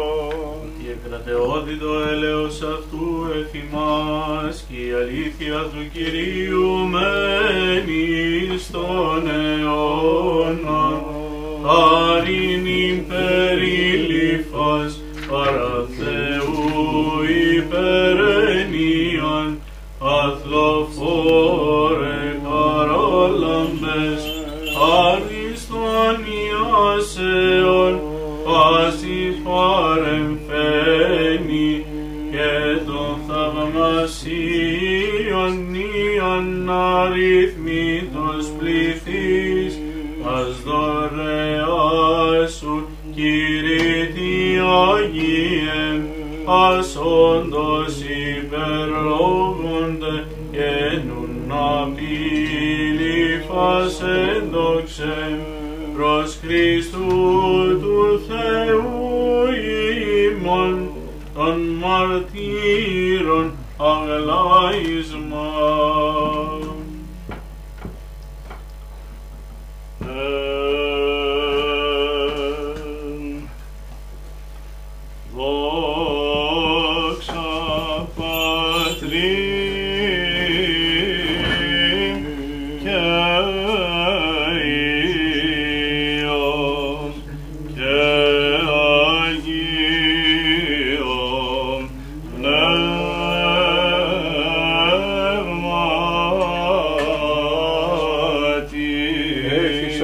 [0.84, 11.11] Η εκρατεώδη το έλεος αυτού εφημάς και η αλήθεια του Κυρίου μένει στον αιώνα.
[11.64, 12.66] Χάριν
[13.08, 14.92] περίληφας
[15.30, 16.58] παρά Θεού
[17.56, 19.50] υπερενίαν
[20.22, 21.60] αθλοφόρε
[22.44, 24.22] χαρόλαμπες
[25.06, 27.94] αριστον Ιασεων
[28.44, 30.31] πάσης παρεμφαίνει
[44.94, 46.02] Αγίε
[46.44, 47.94] ας όντως
[48.38, 50.16] υπερλόγονται
[50.50, 53.12] και νουν απειλήφας
[54.02, 55.38] ενδόξε
[55.96, 57.08] προς Χριστού
[57.80, 58.90] του Θεού
[60.30, 60.74] ημών
[61.34, 65.46] των μαρτύρων αγλάισμα.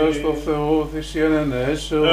[0.01, 2.09] Έφυσα στο Θεό θυσίαν ενέσεως,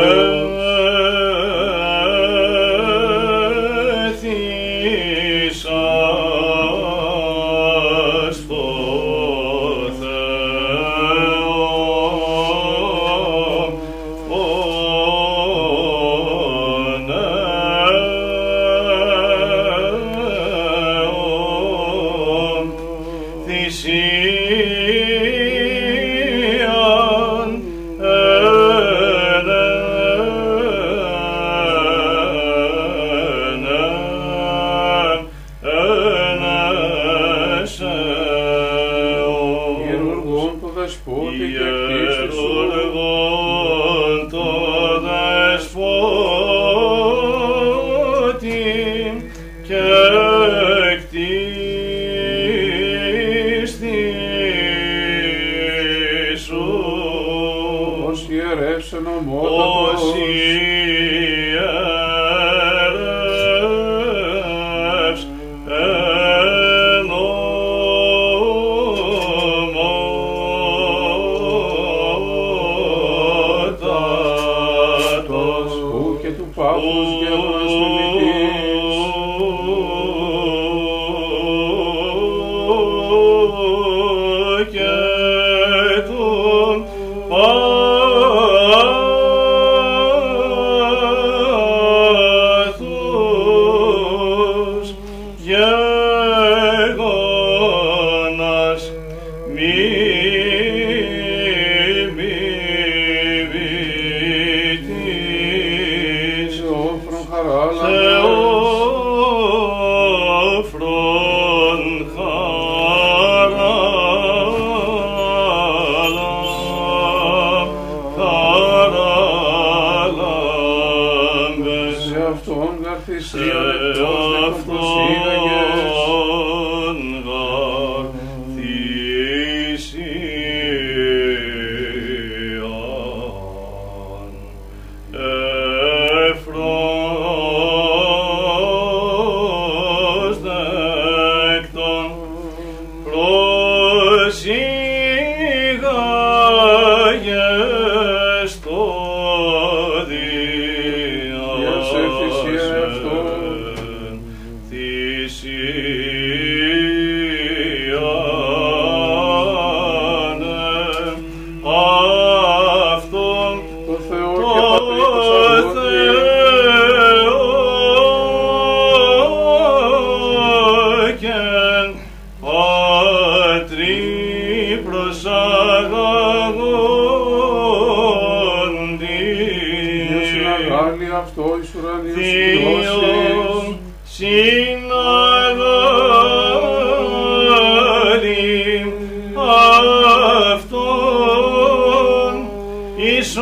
[192.96, 193.38] εις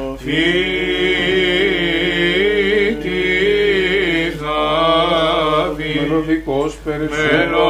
[4.42, 7.64] Δαβίδ, μελωδικός περισσότερο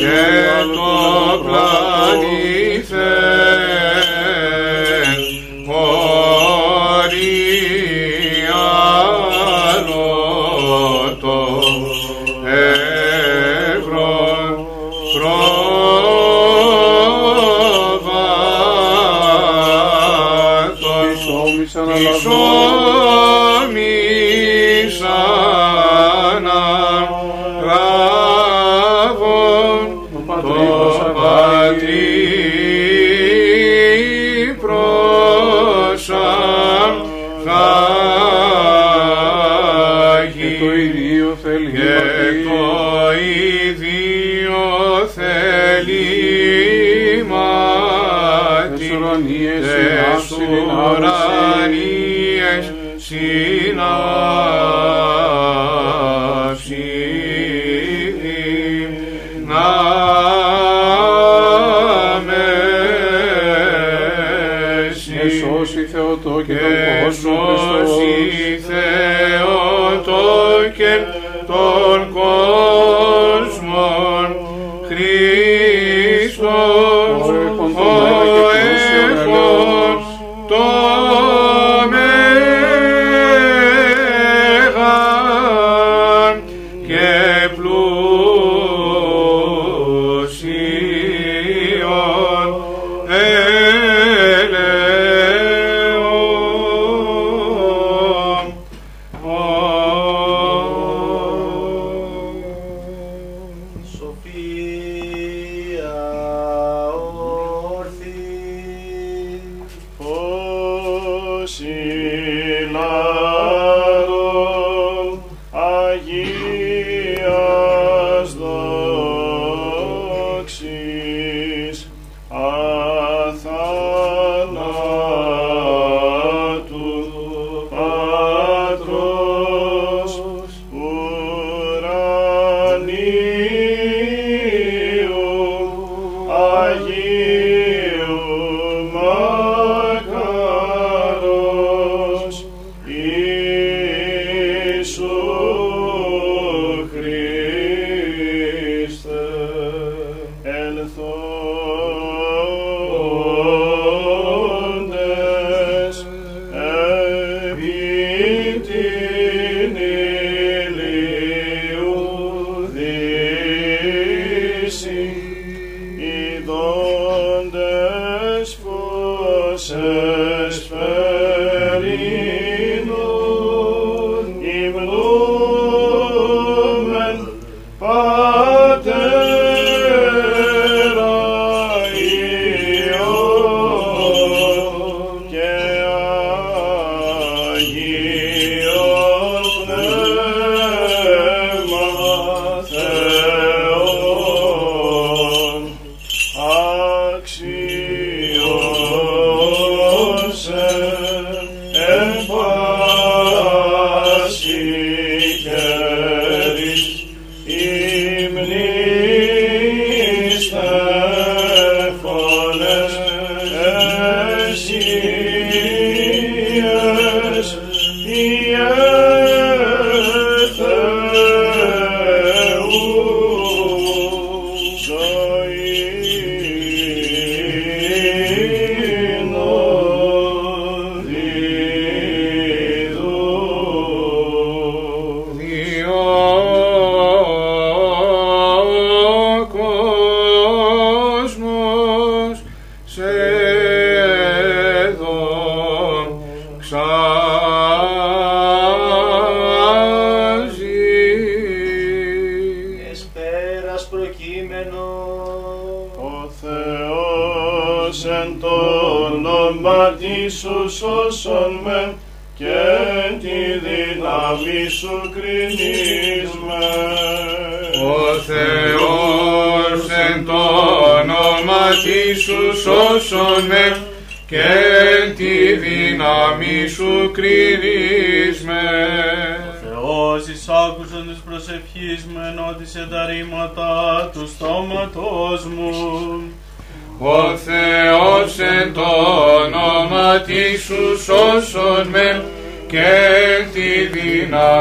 [0.00, 1.03] Yeah.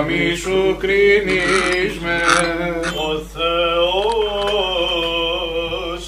[0.02, 2.22] Δύναμη σου κρίνεις με.
[2.96, 3.74] Ο Θεός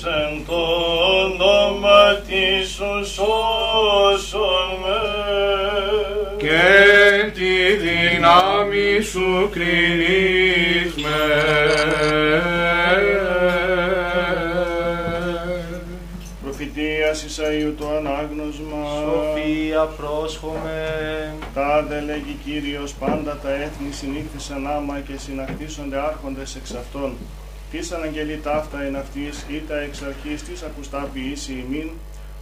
[0.03, 0.62] εν το
[1.24, 2.03] όνομα
[2.68, 5.02] σου σώσον με.
[6.38, 11.20] και τη δύναμη σου κρίνεις με.
[16.44, 18.84] Προφητείας Ισαΐου το ανάγνωσμα.
[19.02, 20.80] Σοφία πρόσχομαι.
[21.53, 22.24] Τάδε λέγει
[22.56, 27.14] Κύριος πάντα τα έθνη συνήθισαν άμα και συναχτίσονται άρχοντες εξ αυτών.
[27.72, 31.90] Τις αναγγελεί ταύτα εν αυτής ή τα εξ αρχής της ακουστά ποιήσει ημίν,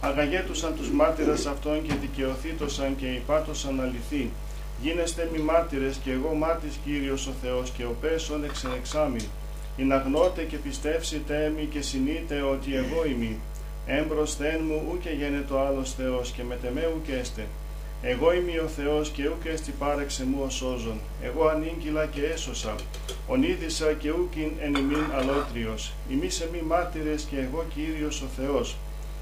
[0.00, 4.30] αγαγέτουσαν τους μάρτυρας αυτών και δικαιωθήτωσαν και υπάτωσαν αληθή.
[4.82, 9.20] Γίνεστε μη μάρτυρες και εγώ μάρτης Κύριος ο Θεός και ο πέσον εξενεξάμι.
[9.76, 13.38] Ειναγνώτε και πιστεύσετε μη και συνείτε ότι εγώ ημί.
[13.86, 17.46] Έμπροσθεν μου ούκε γένετο άλλος Θεός και μετεμέ ουκέστε.
[18.06, 21.00] Εγώ είμαι ο Θεός και ούκ έστι πάρεξε μου ο σώζον.
[21.22, 22.74] Εγώ ανήγγυλα και έσωσα.
[23.26, 25.92] Ονίδησα και ούκιν εν ημίν αλότριος.
[26.08, 28.76] Ημί σε μη μάρτυρες και εγώ Κύριος ο Θεός.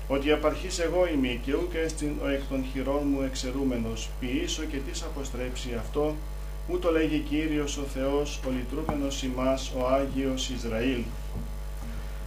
[0.09, 4.09] Ότι απαρχής εγώ είμαι και ούκ έστιν ο εκ των χειρών μου εξαιρούμενος.
[4.21, 6.15] Ποιήσω και τις αποστρέψει αυτό.
[6.69, 11.03] Ούτω λέγει Κύριος ο Θεός, ο λυτρούμενος ημάς, ο Άγιος Ισραήλ.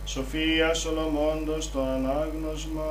[0.05, 2.83] Σοφία Σολομώντος το ανάγνωσμα.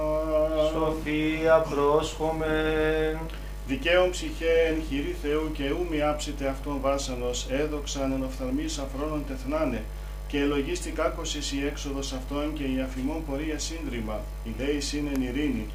[0.73, 2.55] Σοφία πρόσχομαι.
[3.67, 9.25] Δικαίων ψυχέ εν χειρή Θεού και ου μη άψετε αυτόν βάσανος, έδοξαν εν οφθαλμής αφρόνων
[9.29, 9.83] τεθνάνε,
[10.29, 15.23] και ελογίστη κάκωσης η έξοδος αυτών και η αφημών πορεία σύντριμα, η δέης είναι εν
[15.23, 15.67] ειρήνη,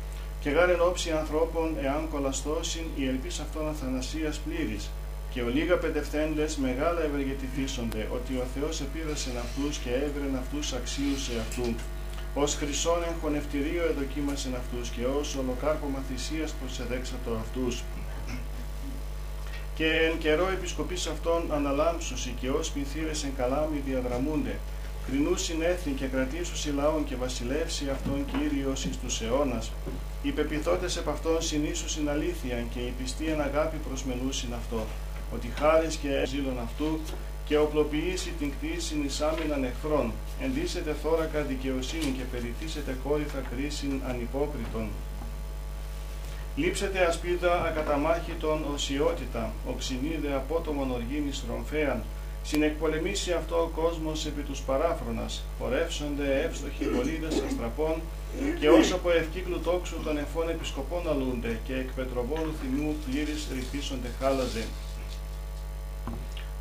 [0.42, 4.90] και γάρεν όψη ανθρώπων εάν κολαστώσιν η ελπίς αυτών αθανασίας πλήρης,
[5.34, 11.24] και ο λίγα πεντευθέντες μεγάλα ευεργετηθήσονται, ότι ο Θεός επίδρασεν αυτούς και έβρεν αυτούς αξίους
[11.24, 11.76] σε αυτού.
[12.42, 17.84] Ως χρυσόν εν χωνευτηρίο εδοκίμασεν αυτούς και ως ολοκάρπωμα θυσίας προσεδέξατο αυτούς.
[19.76, 24.60] Και εν καιρό επισκοπής αυτών αναλάμψουσι και ως μυθύρες εν καλάμι διαδραμούνται.
[25.06, 29.72] Κρινούσιν έθνη και κρατήσουσι λαών και βασιλεύσει αυτόν Κύριος εις τους αιώνας.
[30.22, 34.86] Οι πεπιθώτες επ' αυτόν συνήσουσιν αλήθειαν και η πιστή εν αγάπη προσμενούσιν αυτό.
[35.34, 37.00] Ότι χάρις και ζήλων αυτού
[37.50, 40.12] και οπλοποιήσει την κτήσιν εις άμυναν εχθρών.
[40.42, 44.88] Ενδύσετε θώρακα δικαιοσύνη και περιθύσετε κόρυφα κρίσιν ανυπόκριτον.
[46.56, 52.04] Λείψετε ασπίδα ακαταμάχητον οσιότητα, οξυνίδε απότομον οργήνης στρομφέαν,
[52.44, 57.96] συνεκπολεμήσει αυτό ο κόσμος επί τους παράφρονας, πορεύσονται εύστοχοι πολίτες αστραπών,
[58.60, 64.10] και όσο από ευκύκλου τόξου των εφών επισκοπών αλούνται, και εκ πετροβόλου θυμού πλήρης ρηπήσονται
[64.20, 64.66] χάλαζε.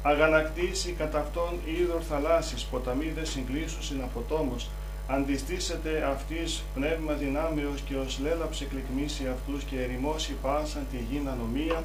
[0.09, 4.70] Αγανακτήσει κατά αυτόν είδωρ θαλάσσης, ποταμίδες συγκλήσουσιν από τόμος,
[5.06, 11.85] αντιστήσετε αυτής πνεύμα δυνάμεως και ως λέλαψε κλικμήσει αυτούς και ερημώσει πάσαν τη γην ανομία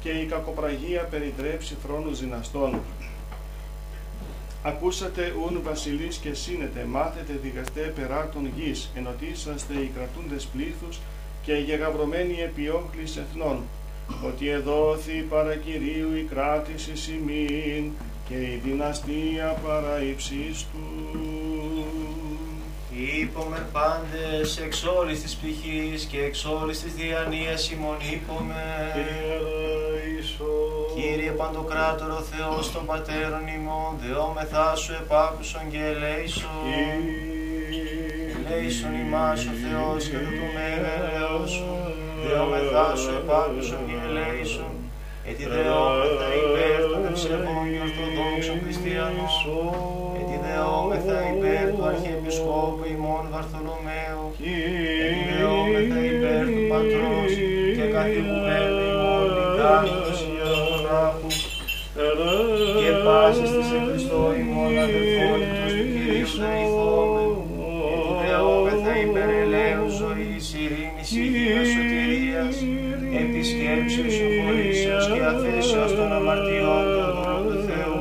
[0.00, 2.80] και η κακοπραγία περιτρέψει θρόνους δυναστών.
[4.62, 11.00] Ακούσατε ούν βασιλείς και σύνετε, μάθετε δικαστέ περάτων γης, ενωτήσαστε οι κρατούντες πλήθους
[11.42, 13.62] και οι γεγαβρωμένοι επιόχλης εθνών,
[14.26, 17.92] ότι εδόθη παρακυρίου η κράτηση σημείν
[18.28, 20.78] και η δυναστεία παρά ύψιστου.
[23.20, 28.64] Ήπομε πάντες εξ όλης της ψυχής και εξ όλης της διανοίας ημών ήπομε.
[30.94, 36.50] Κύριε Παντοκράτορο Θεός των Πατέρων ημών, δεόμεθά σου επάκουσον και ελέησον.
[38.36, 41.62] Ελέησον ημάς ο Θεός και το του μέγα ελέος
[42.24, 42.30] σου.
[42.30, 44.74] Δεόμεθά σου επάκουσον και ελέησον.
[45.30, 49.28] Έτσι δεόμεθα υπέρ των ευσεβών και ορθοδόξων χριστιανών.
[50.20, 54.22] Έτσι δεόμεθα υπέρ του Αρχιεπισκόπου ημών Βαρθολομαίου.
[55.06, 57.32] Έτσι δεόμεθα υπέρ του Πατρός
[57.76, 61.30] και καθηγουμένου ημών Λιγκάνους Ιερογράφου
[62.80, 66.50] και πάσης της εν Χριστώ ημών αδελφότητος του Κυρίου να
[73.44, 77.98] επισκέψεως, συγχωρήσεως και αφήσεως των αμαρτιών του δούλου του Θεού,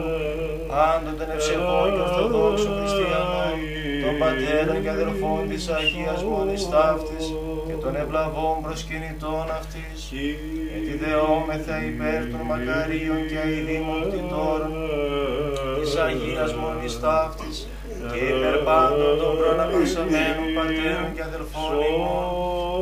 [0.71, 3.55] πάντων των ευσεβών και ορθοδόξων χριστιανών,
[4.03, 7.25] των πατέρων και αδελφών της Αγίας Μονής Ταύτης
[7.67, 9.99] και των ευλαβών προσκυνητών αυτής,
[10.71, 14.73] γιατί δεόμεθα υπέρ των μακαρίων και αηδήμων κτητόρων
[15.77, 17.57] της Αγίας Μονής Ταύτης
[18.11, 22.27] και υπέρ πάντων των προναπασαμένων πατέρων και αδελφών ημών,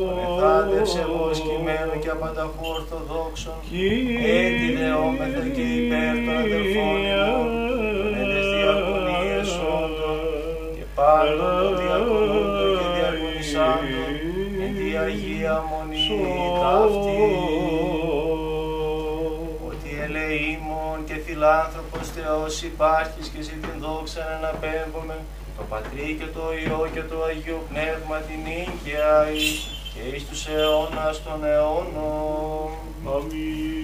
[0.03, 3.57] των εθάντευς εγώ κειμένων και απανταχού ορθοδόξων,
[4.41, 7.47] έτσι δεόμεθα και υπέρ των αδελφών ημών,
[7.97, 9.49] των έντες διακονίες
[9.79, 10.19] όντων,
[10.77, 14.13] και πάντων των διακονούντων και διακονισάντων,
[14.63, 16.07] εν τη Αγία Μονή
[16.61, 17.60] ταύτη.
[21.41, 25.17] Φιλάνθρωπος Θεός υπάρχεις και σε την δόξα να αναπέμπουμε,
[25.57, 29.13] το Πατρί και το Υιό και το Αγίο Πνεύμα την νίκαια
[29.93, 32.71] και εις τους αιώνας των αιώνων.
[33.13, 33.81] Αμήν.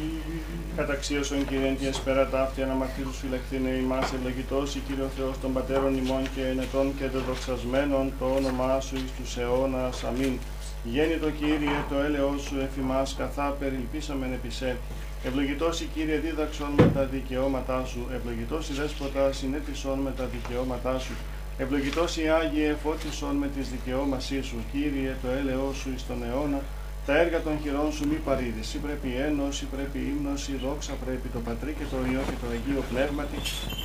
[0.76, 6.24] Καταξίωσον Κύριε τη εσπέρα ταύτη αναμαρτύρου φυλακτήνε ημάς ευλογητός η Κύριο Θεός των Πατέρων ημών
[6.36, 10.04] και ενετών και δεδοξασμένων το όνομά Σου εις τους αιώνας.
[10.04, 10.40] Αμήν.
[10.84, 14.78] Γέννητο Κύριε το έλεος Σου εφημάς καθά περιλπίσαμεν επισέ.
[15.24, 18.08] Ευλογητός η Κύριε δίδαξον με τα δικαιώματά Σου.
[18.14, 21.14] Ευλογητός η Δέσποτα συνέτησον με τα δικαιώματά Σου.
[21.58, 24.58] Ευλογητός η Άγιε φώτισον με τις δικαιώμασή Σου.
[24.72, 26.62] Κύριε το έλεος Σου εις τον αιώνα.
[27.06, 31.76] Τα έργα των χειρών σου μη παρήδηση, πρέπει ένωση, πρέπει ύμνωση, δόξα πρέπει το Πατρί
[31.80, 33.38] και το Υιό και το Αγίο Πνεύματι,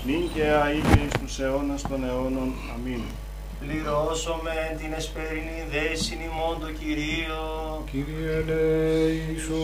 [0.07, 2.53] νυν και αεί και εις τους αιώνας των αιώνων.
[2.75, 3.03] Αμήν.
[3.67, 7.43] Πληρώσομαι την εσπερινή δέσιν ημών το Κυρίο,
[7.91, 9.55] Κύριε ελέησον.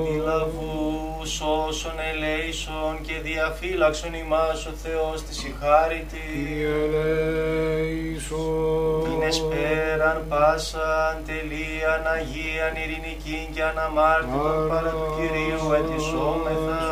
[0.00, 1.32] Αντιλαβούς
[1.66, 6.24] όσων ελέησον και διαφύλαξον ημάς ο Θεός της ηχάρητη.
[6.32, 8.34] Κύριε ελέησον.
[9.06, 16.82] Την εσπέραν πάσαν τελείαν Αγίαν ειρηνικήν και αναμάρτητον παρά του Κυρίου ετισόμεθα.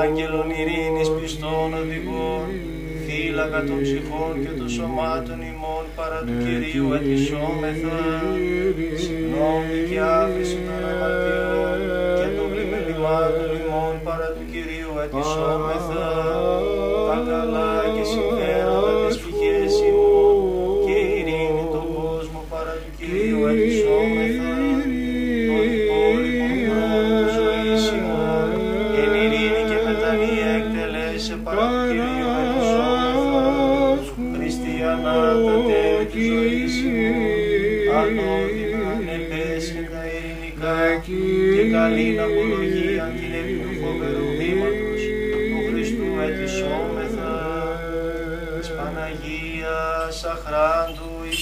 [0.00, 2.46] Άγγελων ειρήνης πιστών οδηγών,
[3.34, 7.98] φύλακα των ψυχών και των σωμάτων ημών παρά του Κυρίου ετισόμεθα.
[9.04, 11.78] Συγγνώμη και άφηση των αμαρτιών
[12.18, 16.06] και των πλημελημάτων ημών παρά του Κυρίου ετισόμεθα.
[17.08, 17.73] Τα καλά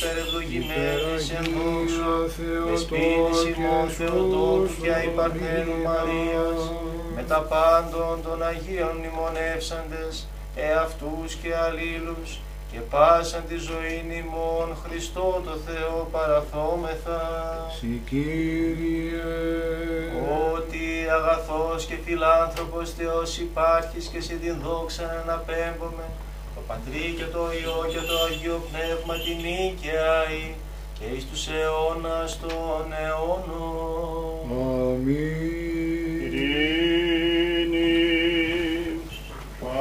[0.03, 2.15] υπερευλογημένης εν δόξου
[2.71, 6.61] Δεσποίνης ημών Θεοτόκου και αϊπαρθένου Μαρίας.
[7.15, 12.41] Με τα πάντων των Αγίων μνημονεύσαντες εαυτούς και αλλήλους
[12.73, 17.21] και πάσαν τη ζωή ημών Χριστό το Θεό παραθόμεθα.
[17.79, 19.23] Συ Κύριε.
[20.55, 20.85] ότι
[21.17, 26.05] αγαθός και φιλάνθρωπος Θεός υπάρχεις και σε την δόξα να αναπέμπουμε
[26.63, 30.17] το Πατρί και το Υιό και το Αγίο Πνεύμα την νίκαια
[30.99, 34.47] και εις τους αιώνας των αιώνων.
[34.93, 35.53] Αμήν.
[36.25, 37.13] Ειρήνης
[39.61, 39.77] πάσης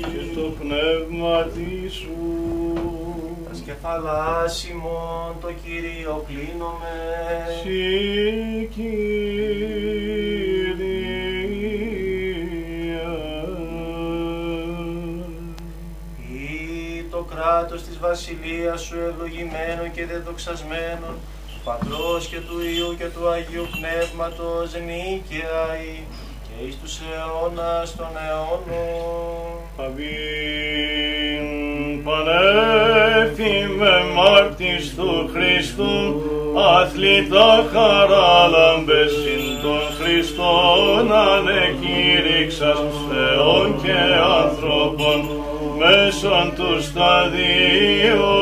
[0.00, 1.36] και το πνεύμα
[1.90, 2.18] σου
[3.48, 6.96] Τα σκεφαλάς ημών το Κύριο κλείνομαι.
[7.62, 8.68] Συ
[17.50, 21.10] κράτος της βασιλείας σου ευλογημένο και δεδοξασμένο,
[21.50, 25.92] του Πατρός και του Υιού και του Αγίου Πνεύματος νίκαια ή
[26.44, 29.52] και εις τους αιώνας των αιώνων.
[29.84, 31.44] Αμήν.
[32.04, 35.94] Πανέφημε μάρτης του Χριστού,
[36.78, 42.78] αθλητά χαράλαμπες συν των Χριστών ανεκήρυξας
[43.08, 43.98] Θεών και
[44.42, 45.20] ανθρώπων,
[45.80, 48.32] μέσον του σταδίου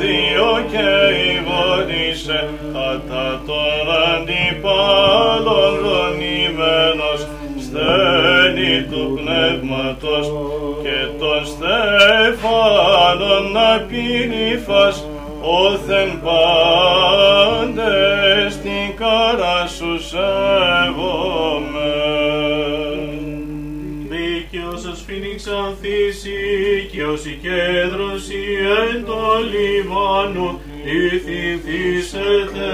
[0.00, 0.90] δύο και
[1.34, 2.40] υποδίσε
[2.72, 7.20] κατά των αντιπάλων δονημένος
[7.64, 10.26] στέλνει του πνεύματος.
[10.82, 13.44] Και των στέφανων
[13.74, 14.96] απειλήφας
[15.40, 16.93] όθεν πάντες
[26.14, 28.42] ξανθήσει και ως η κέντρωση
[28.80, 32.70] εν το Λιβάνο ηθηθήσετε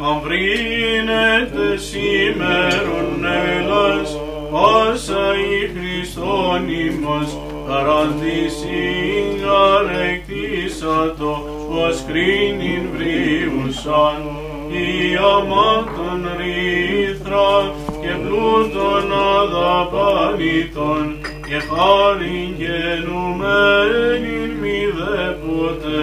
[0.00, 4.10] αμβρίνετε σήμερον έλας
[4.50, 7.38] όσα η Χριστόν ημάς
[7.68, 9.28] καραντήσιν
[9.74, 11.32] αρεκτήσατο
[11.70, 14.20] ως κρίνην βρίουσαν
[14.72, 25.98] η αμάτων ρήθρα και πλούτων αδαπανήτων και χάριν γενουμένην μη δέποτε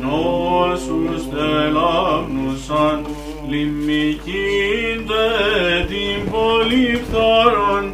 [0.00, 2.98] νόσους τελάμνουσαν.
[3.48, 5.26] Λιμικίντε
[5.88, 7.84] την πολυφθάρων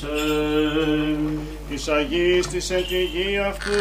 [1.69, 3.71] της Αγής της εν τη γη αυτού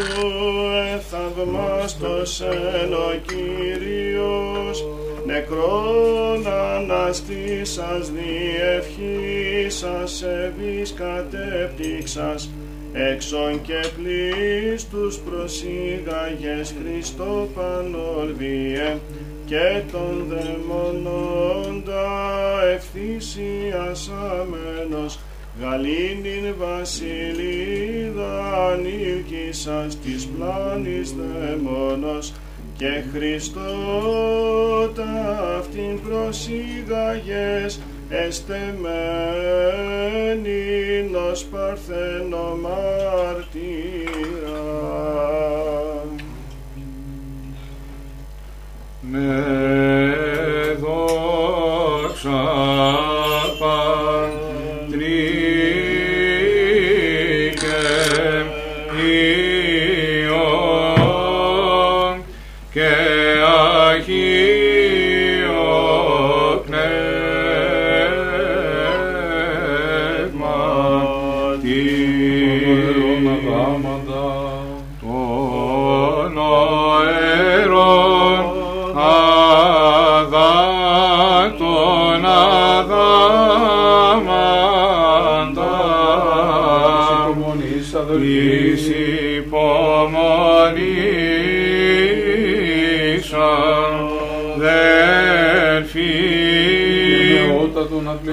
[0.95, 4.83] εθαυμάστος εν ο Κύριος
[5.29, 12.49] νεκρόν αναστήσας διευχήσας ευής κατέπτυξας
[12.93, 18.97] έξω και πλήστους προσήγαγες Χριστό πανορβιέ
[19.45, 22.07] και των δαιμονώντα
[22.73, 25.19] ευθύσιασαμένος
[25.61, 28.33] γαλήνην βασιλίδα
[28.71, 32.33] ανήλκησας της πλάνης δαιμόνος
[32.79, 33.61] και Χριστό
[34.95, 37.79] ταύτην προσήγαγες
[38.09, 38.75] εστεμένην
[41.31, 43.59] ως παρθένο μάρτυρα.
[49.01, 49.43] με
[50.79, 51.38] δόξα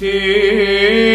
[0.04, 1.13] see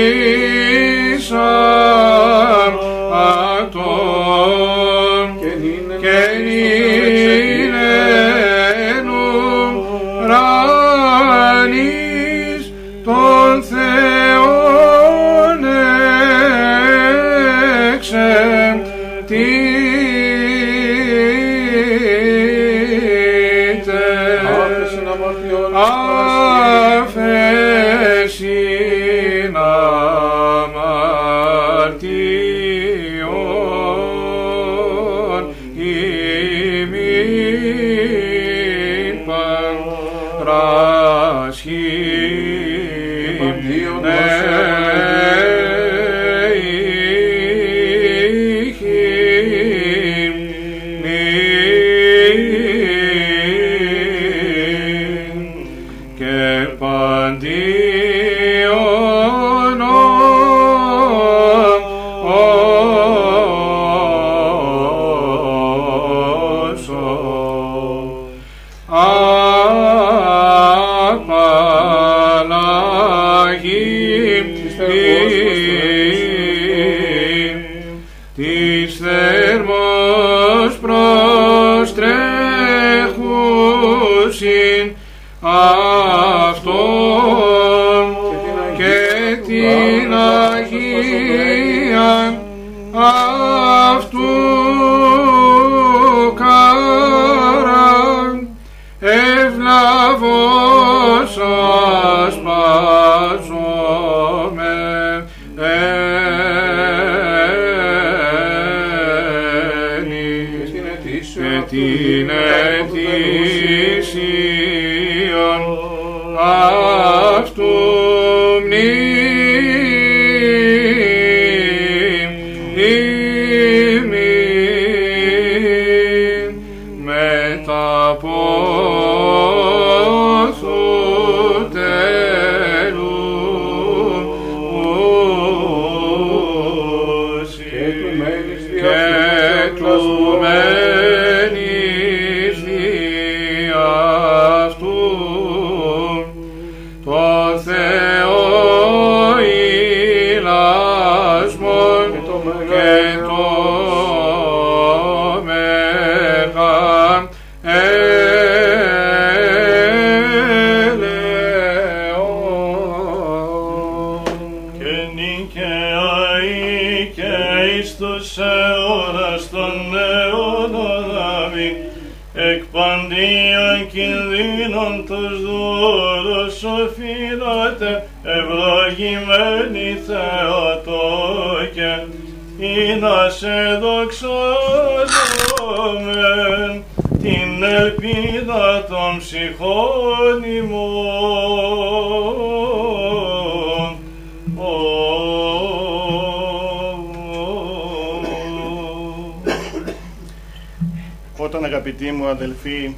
[201.79, 202.95] αγαπητοί μου αδελφοί,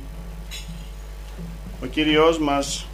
[1.83, 2.87] ο Κύριος μας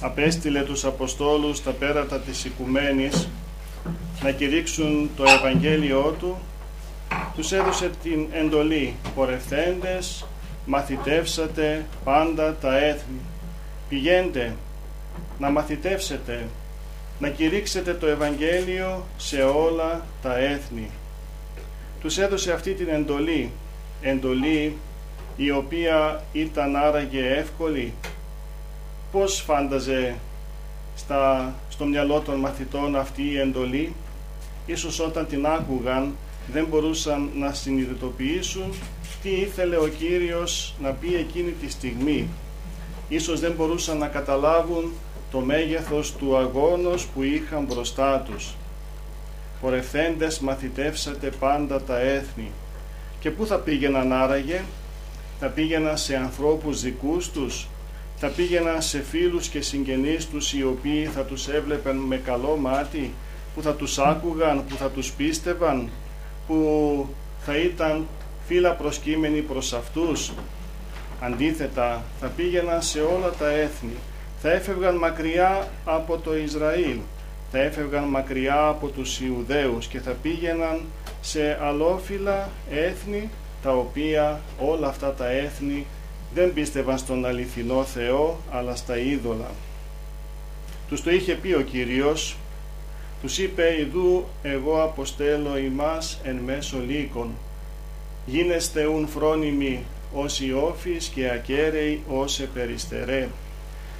[0.00, 3.28] απέστειλε τους Αποστόλους στα πέρατα της Οικουμένης
[4.22, 6.38] να κηρύξουν το Ευαγγέλιό Του,
[7.34, 10.26] τους έδωσε την εντολή «Πορευθέντες,
[10.66, 13.20] μαθητεύσατε πάντα τα έθνη».
[13.88, 14.56] Πηγαίνετε
[15.38, 16.48] να μαθητεύσετε,
[17.18, 20.90] να κηρύξετε το Ευαγγέλιο σε όλα τα έθνη.
[22.00, 23.50] Τους έδωσε αυτή την εντολή,
[24.02, 24.76] εντολή
[25.44, 27.92] η οποία ήταν άραγε εύκολη.
[29.12, 30.14] Πώς φάνταζε
[30.96, 33.92] στα, στο μυαλό των μαθητών αυτή η εντολή,
[34.66, 36.14] ίσως όταν την άκουγαν
[36.52, 38.72] δεν μπορούσαν να συνειδητοποιήσουν
[39.22, 42.28] τι ήθελε ο Κύριος να πει εκείνη τη στιγμή.
[43.08, 44.92] Ίσως δεν μπορούσαν να καταλάβουν
[45.30, 48.54] το μέγεθος του αγώνος που είχαν μπροστά τους.
[49.60, 52.50] Πορευθέντες μαθητεύσατε πάντα τα έθνη.
[53.20, 54.60] Και πού θα πήγαιναν άραγε,
[55.44, 57.68] θα πήγαιναν σε ανθρώπους δικούς τους,
[58.16, 63.14] θα πήγαιναν σε φίλους και συγγενείς τους οι οποίοι θα τους έβλεπαν με καλό μάτι,
[63.54, 65.90] που θα τους άκουγαν, που θα τους πίστευαν,
[66.46, 67.08] που
[67.44, 68.06] θα ήταν
[68.46, 70.32] φύλλα προσκύμενοι προς αυτούς.
[71.20, 73.96] Αντίθετα, θα πήγαιναν σε όλα τα έθνη,
[74.42, 76.98] θα έφευγαν μακριά από το Ισραήλ,
[77.50, 80.80] θα έφευγαν μακριά από τους Ιουδαίους και θα πήγαιναν
[81.20, 83.30] σε αλόφυλα έθνη
[83.62, 85.86] τα οποία όλα αυτά τα έθνη
[86.34, 89.50] δεν πίστευαν στον αληθινό Θεό αλλά στα είδωλα.
[90.88, 92.36] Τους το είχε πει ο Κύριος,
[93.22, 97.30] τους είπε «Ιδού εγώ αποστέλω ημάς εν μέσω λύκων,
[98.26, 99.84] γίνεστε ουν φρόνιμοι
[100.14, 103.28] ως Ιώφης και ακέραιοι ως επεριστερέ.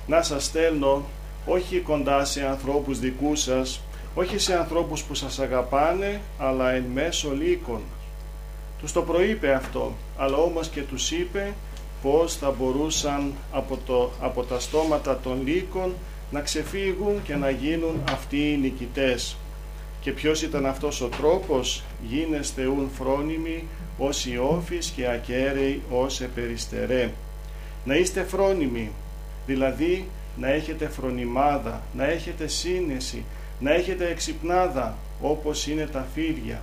[0.06, 1.04] Να σας στέλνω
[1.46, 3.80] όχι κοντά σε ανθρώπους δικούς σας,
[4.14, 7.80] όχι σε ανθρώπους που σας αγαπάνε, αλλά εν μέσω λύκων.
[8.82, 11.52] Τους το προείπε αυτό, αλλά όμως και τους είπε
[12.02, 15.94] πώς θα μπορούσαν από, το, από τα στόματα των λύκων
[16.30, 19.36] να ξεφύγουν και να γίνουν αυτοί οι νικητές.
[20.00, 23.64] Και ποιος ήταν αυτός ο τρόπος, γίνεστε ουν φρόνιμοι
[23.98, 27.10] ως ιόφης και ακέραιοι ως επεριστερέ.
[27.84, 28.90] Να είστε φρόνιμοι,
[29.46, 33.24] δηλαδή να έχετε φρονιμάδα, να έχετε σύνεση,
[33.60, 36.62] να έχετε εξυπνάδα όπως είναι τα φίδια,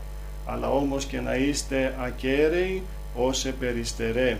[0.52, 2.84] αλλά όμως και να είστε ακέραιοι
[3.16, 4.38] ως επεριστερέ.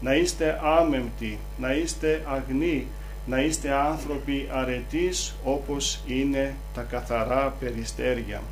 [0.00, 2.86] Να είστε άμεμπτοι, να είστε αγνοί,
[3.26, 8.42] να είστε άνθρωποι αρετής όπως είναι τα καθαρά περιστέρια.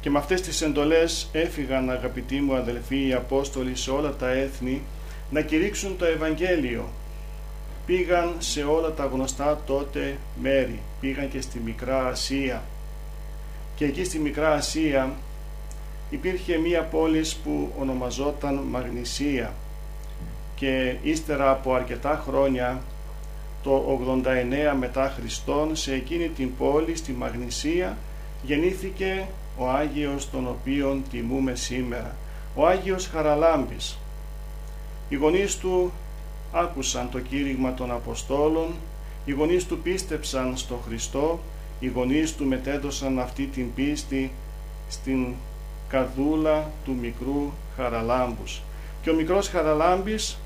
[0.00, 4.82] Και με αυτές τις εντολές έφυγαν αγαπητοί μου αδελφοί οι Απόστολοι σε όλα τα έθνη
[5.30, 6.88] να κηρύξουν το Ευαγγέλιο.
[7.86, 12.62] Πήγαν σε όλα τα γνωστά τότε μέρη, πήγαν και στη Μικρά Ασία.
[13.76, 15.12] Και εκεί στη Μικρά Ασία
[16.14, 19.54] υπήρχε μία πόλης που ονομαζόταν Μαγνησία
[20.54, 22.82] και ύστερα από αρκετά χρόνια
[23.62, 27.96] το 89 μετά Χριστόν σε εκείνη την πόλη στη Μαγνησία
[28.42, 29.26] γεννήθηκε
[29.58, 32.14] ο Άγιος τον οποίον τιμούμε σήμερα
[32.54, 33.98] ο Άγιος Χαραλάμπης.
[35.08, 35.92] Οι γονείς του
[36.52, 38.74] άκουσαν το κήρυγμα των Αποστόλων
[39.24, 41.40] οι γονείς του πίστεψαν στο Χριστό
[41.80, 44.30] οι γονείς του μετέδωσαν αυτή την πίστη
[44.88, 45.26] στην
[45.88, 48.62] καρδούλα του μικρού Χαραλάμπους.
[49.02, 50.38] Και ο μικρός Χαραλάμπης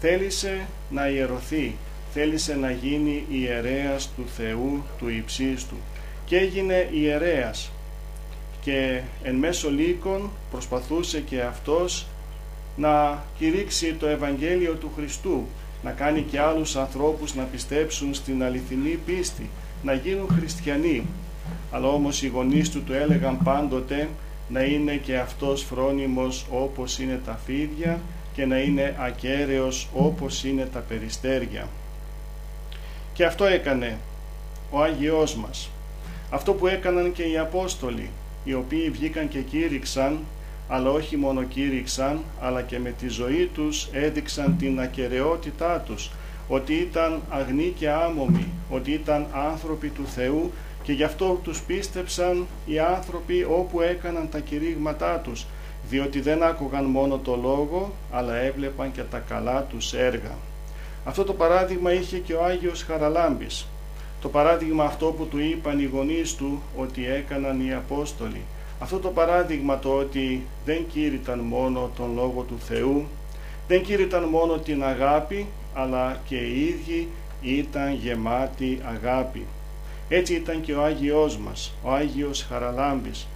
[0.00, 1.74] θέλησε να ιερωθεί
[2.12, 5.76] θέλησε να γίνει ιερέας του Θεού του υψίστου.
[6.24, 7.70] Και έγινε ιερέας.
[8.60, 12.06] Και εν μέσω λύκων προσπαθούσε και αυτός
[12.76, 15.46] να κηρύξει το Ευαγγέλιο του Χριστού
[15.82, 19.50] να κάνει και άλλους ανθρώπους να πιστέψουν στην αληθινή πίστη
[19.82, 21.06] να γίνουν χριστιανοί
[21.70, 24.08] αλλά όμως οι γονείς του του έλεγαν πάντοτε
[24.48, 28.00] να είναι και αυτός φρόνιμος όπως είναι τα φίδια
[28.32, 31.68] και να είναι ακέραιος όπως είναι τα περιστέρια.
[33.12, 33.98] Και αυτό έκανε
[34.70, 35.70] ο Άγιος μας.
[36.30, 38.10] Αυτό που έκαναν και οι Απόστολοι,
[38.44, 40.18] οι οποίοι βγήκαν και κήρυξαν,
[40.68, 46.10] αλλά όχι μόνο κήρυξαν, αλλά και με τη ζωή τους έδειξαν την ακαιρεότητά τους,
[46.48, 50.52] ότι ήταν αγνοί και άμομοι, ότι ήταν άνθρωποι του Θεού
[50.88, 55.46] και γι' αυτό τους πίστεψαν οι άνθρωποι όπου έκαναν τα κηρύγματά τους,
[55.88, 60.30] διότι δεν άκουγαν μόνο το λόγο, αλλά έβλεπαν και τα καλά τους έργα.
[61.04, 63.66] Αυτό το παράδειγμα είχε και ο Άγιος Χαραλάμπης.
[64.20, 68.42] Το παράδειγμα αυτό που του είπαν οι γονείς του ότι έκαναν οι Απόστολοι.
[68.78, 73.06] Αυτό το παράδειγμα το ότι δεν κήρυταν μόνο τον Λόγο του Θεού,
[73.68, 77.08] δεν κήρυταν μόνο την αγάπη, αλλά και οι ίδιοι
[77.42, 79.46] ήταν γεμάτοι αγάπη.
[80.08, 83.26] Έτσι ήταν και ο Άγιος μας, ο Άγιος Χαραλάμπης.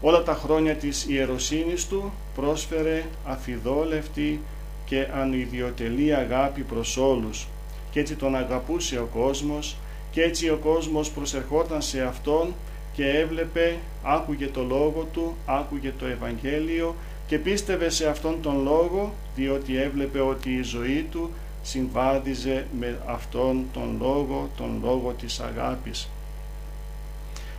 [0.00, 4.40] Όλα τα χρόνια της ιεροσύνης του πρόσφερε αφιδόλευτη
[4.84, 7.46] και ανιδιοτελή αγάπη προς όλους
[7.90, 9.76] και έτσι τον αγαπούσε ο κόσμος
[10.10, 12.54] και έτσι ο κόσμος προσερχόταν σε Αυτόν
[12.92, 16.94] και έβλεπε, άκουγε το Λόγο Του, άκουγε το Ευαγγέλιο
[17.26, 21.30] και πίστευε σε Αυτόν τον Λόγο διότι έβλεπε ότι η ζωή Του
[21.62, 26.08] συμβάδιζε με Αυτόν τον Λόγο, τον Λόγο της αγάπης.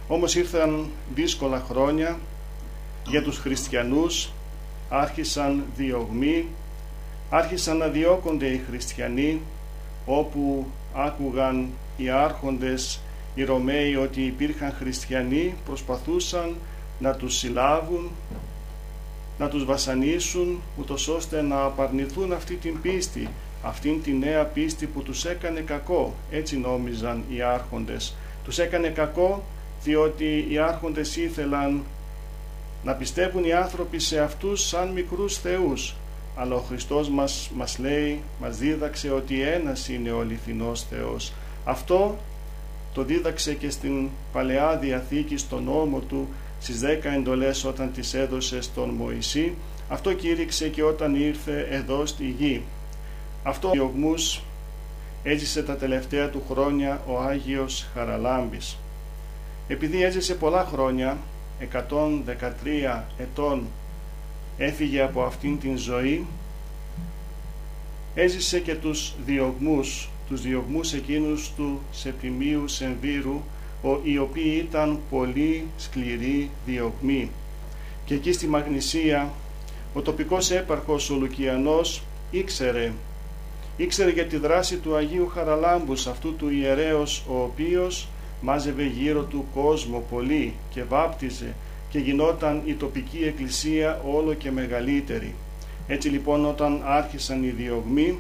[0.08, 2.20] Όμως ήρθαν δύσκολα χρόνια
[3.08, 4.32] για τους χριστιανούς,
[4.90, 6.46] άρχισαν διωγμοί,
[7.30, 9.42] άρχισαν να διώκονται οι χριστιανοί
[10.06, 13.00] όπου άκουγαν οι άρχοντες
[13.36, 16.56] οι Ρωμαίοι ότι υπήρχαν χριστιανοί προσπαθούσαν
[17.00, 18.10] να τους συλλάβουν
[19.38, 23.30] να τους βασανίσουν ούτως ώστε να απαρνηθούν αυτή την πίστη
[23.64, 29.44] αυτήν τη νέα πίστη που τους έκανε κακό έτσι νόμιζαν οι άρχοντες τους έκανε κακό
[29.84, 31.84] διότι οι άρχοντες ήθελαν
[32.84, 35.96] να πιστεύουν οι άνθρωποι σε αυτούς σαν μικρούς θεούς
[36.36, 41.34] αλλά ο Χριστός μας, μας λέει, μας δίδαξε ότι ένας είναι ο αληθινός Θεός.
[41.66, 42.18] Αυτό
[42.94, 46.28] το δίδαξε και στην Παλαιά Διαθήκη στον νόμο του
[46.60, 49.54] στις δέκα εντολές όταν τις έδωσε στον Μωυσή.
[49.90, 52.62] Αυτό κήρυξε και όταν ήρθε εδώ στη γη.
[53.44, 54.42] Αυτό ο διωγμούς
[55.24, 58.78] έζησε τα τελευταία του χρόνια ο Άγιος Χαραλάμπης.
[59.68, 61.18] Επειδή έζησε πολλά χρόνια,
[61.60, 63.68] 113 ετών
[64.58, 66.26] έφυγε από αυτήν την ζωή
[68.16, 73.42] έζησε και τους διωγμούς τους διωγμούς εκείνους του Σεπτιμίου Σεμβύρου
[74.04, 77.30] οι οποίοι ήταν πολύ σκληροί διωγμοί
[78.06, 79.32] και εκεί στη Μαγνησία
[79.94, 82.92] ο τοπικός έπαρχος ο Λουκιανός ήξερε
[83.78, 88.08] ήξερε για τη δράση του Αγίου Χαραλάμπους αυτού του ιερέως ο οποίος
[88.42, 91.56] μάζευε γύρω του κόσμο πολύ και βάπτιζε
[91.90, 95.36] και γινόταν η τοπική εκκλησία όλο και μεγαλύτερη.
[95.88, 98.18] Έτσι λοιπόν όταν άρχισαν οι διωγμοί,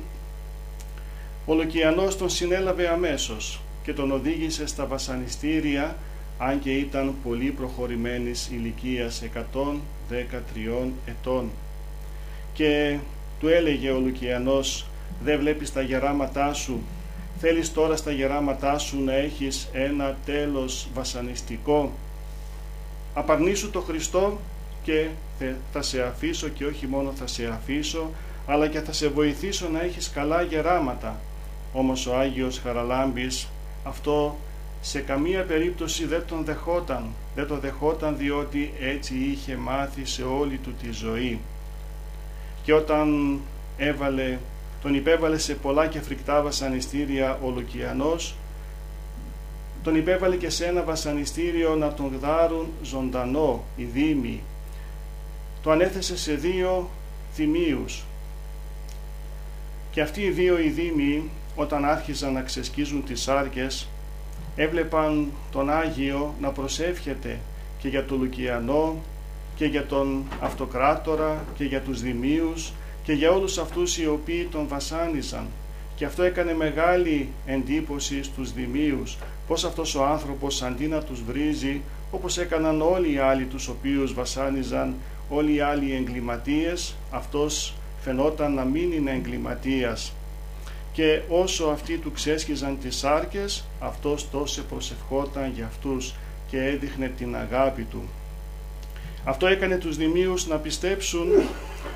[1.46, 5.96] ο Λουκιανός τον συνέλαβε αμέσως και τον οδήγησε στα βασανιστήρια
[6.38, 9.24] αν και ήταν πολύ προχωρημένης ηλικίας
[10.10, 11.50] 113 ετών.
[12.54, 12.98] Και
[13.40, 14.86] του έλεγε ο Λουκιανός
[15.24, 16.82] «Δεν βλέπεις τα γεράματά σου,
[17.40, 21.92] θέλεις τώρα στα γεράματά σου να έχεις ένα τέλος βασανιστικό.
[23.14, 24.40] Απαρνήσου το Χριστό
[24.84, 25.08] και
[25.72, 28.10] θα σε αφήσω και όχι μόνο θα σε αφήσω,
[28.48, 31.20] αλλά και θα σε βοηθήσω να έχεις καλά γεράματα».
[31.74, 33.48] Όμως ο Άγιος Χαραλάμπης
[33.84, 34.38] αυτό
[34.82, 37.06] σε καμία περίπτωση δεν τον δεχόταν.
[37.36, 41.40] Δεν το δεχόταν διότι έτσι είχε μάθει σε όλη του τη ζωή.
[42.64, 43.40] Και όταν
[43.78, 44.38] έβαλε,
[44.84, 48.36] τον υπέβαλε σε πολλά και φρικτά βασανιστήρια ο Λουκιανός,
[49.84, 54.42] τον υπέβαλε και σε ένα βασανιστήριο να τον γδάρουν ζωντανό οι δήμοι.
[55.64, 56.90] Το ανέθεσε σε δύο
[57.34, 58.04] θυμίους.
[59.92, 63.88] Και αυτοί οι δύο οι δήμοι όταν άρχιζαν να ξεσκίζουν τις σάρκες
[64.56, 67.40] έβλεπαν τον Άγιο να προσεύχεται
[67.80, 68.96] και για τον Λουκιανό
[69.56, 72.74] και για τον Αυτοκράτορα και για τους Δημίους
[73.04, 75.48] και για όλους αυτούς οι οποίοι τον βασάνιζαν
[75.96, 79.18] και αυτό έκανε μεγάλη εντύπωση στους Δημίους
[79.48, 81.82] πως αυτός ο άνθρωπος αντί να τους βρίζει
[82.12, 84.96] όπως έκαναν όλοι οι άλλοι τους οποίους βασάνιζαν
[85.30, 90.14] όλοι οι άλλοι εγκληματίες αυτός φαινόταν να μην είναι εγκληματίας
[90.94, 96.16] και όσο αυτοί του ξέσχιζαν τις σάρκες αυτός τόσο προσευχόταν για αυτούς
[96.50, 98.02] και έδειχνε την αγάπη του.
[99.26, 101.28] Αυτό έκανε τους δημίους να πιστέψουν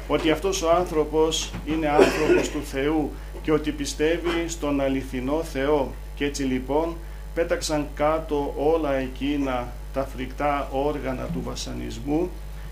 [0.08, 5.94] ότι αυτός ο άνθρωπος είναι άνθρωπος του Θεού και ότι πιστεύει στον αληθινό Θεό.
[6.16, 6.96] Και έτσι λοιπόν
[7.34, 12.30] πέταξαν κάτω όλα εκείνα τα φρικτά όργανα του βασανισμού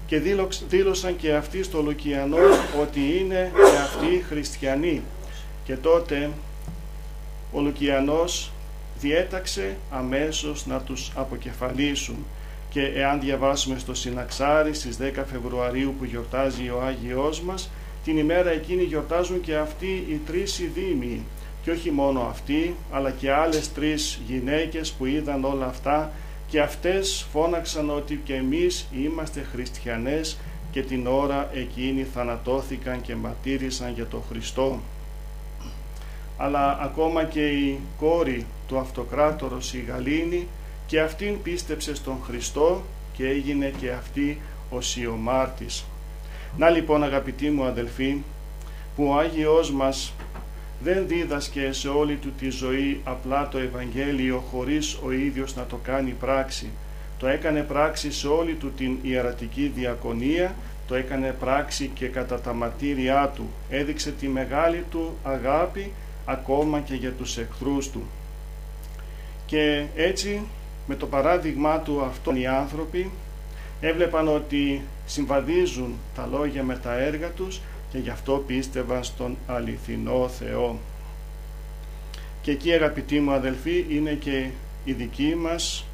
[0.08, 0.20] και
[0.70, 2.38] δήλωσαν και αυτοί στο Λουκιανό
[2.82, 5.02] ότι είναι και αυτοί χριστιανοί.
[5.64, 6.30] Και τότε
[7.52, 8.52] ο Λουκιανός
[9.00, 12.26] διέταξε αμέσως να τους αποκεφαλίσουν
[12.76, 17.72] και εάν διαβάσουμε στο Συναξάρι στις 10 Φεβρουαρίου που γιορτάζει ο Άγιος μας
[18.04, 21.22] την ημέρα εκείνη γιορτάζουν και αυτοί οι τρεις ειδήμοι
[21.64, 26.12] και όχι μόνο αυτοί αλλά και άλλες τρεις γυναίκες που είδαν όλα αυτά
[26.48, 30.38] και αυτές φώναξαν ότι και εμείς είμαστε χριστιανές
[30.72, 34.80] και την ώρα εκείνη θανατώθηκαν και ματήρισαν για το Χριστό
[36.38, 40.48] αλλά ακόμα και η κόρη του αυτοκράτορος η Γαλήνη
[40.86, 42.84] και αυτήν πίστεψε στον Χριστό
[43.14, 45.86] και έγινε και αυτή ο Σιωμάρτης.
[46.58, 48.18] Να λοιπόν αγαπητοί μου αδελφοί,
[48.96, 50.14] που ο Άγιος μας
[50.80, 55.80] δεν δίδασκε σε όλη του τη ζωή απλά το Ευαγγέλιο χωρίς ο ίδιος να το
[55.84, 56.70] κάνει πράξη.
[57.20, 60.56] Το έκανε πράξη σε όλη του την ιερατική διακονία,
[60.88, 63.50] το έκανε πράξη και κατά τα ματήριά του.
[63.70, 65.92] Έδειξε τη μεγάλη του αγάπη
[66.26, 68.04] ακόμα και για τους εχθρούς του.
[69.46, 70.42] Και έτσι
[70.88, 73.12] με το παράδειγμά του αυτών οι άνθρωποι
[73.80, 80.28] έβλεπαν ότι συμβαδίζουν τα λόγια με τα έργα τους και γι' αυτό πίστευαν στον αληθινό
[80.28, 80.80] Θεό.
[82.42, 84.50] Και εκεί αγαπητοί μου αδελφοί είναι και
[84.84, 85.86] η δική μας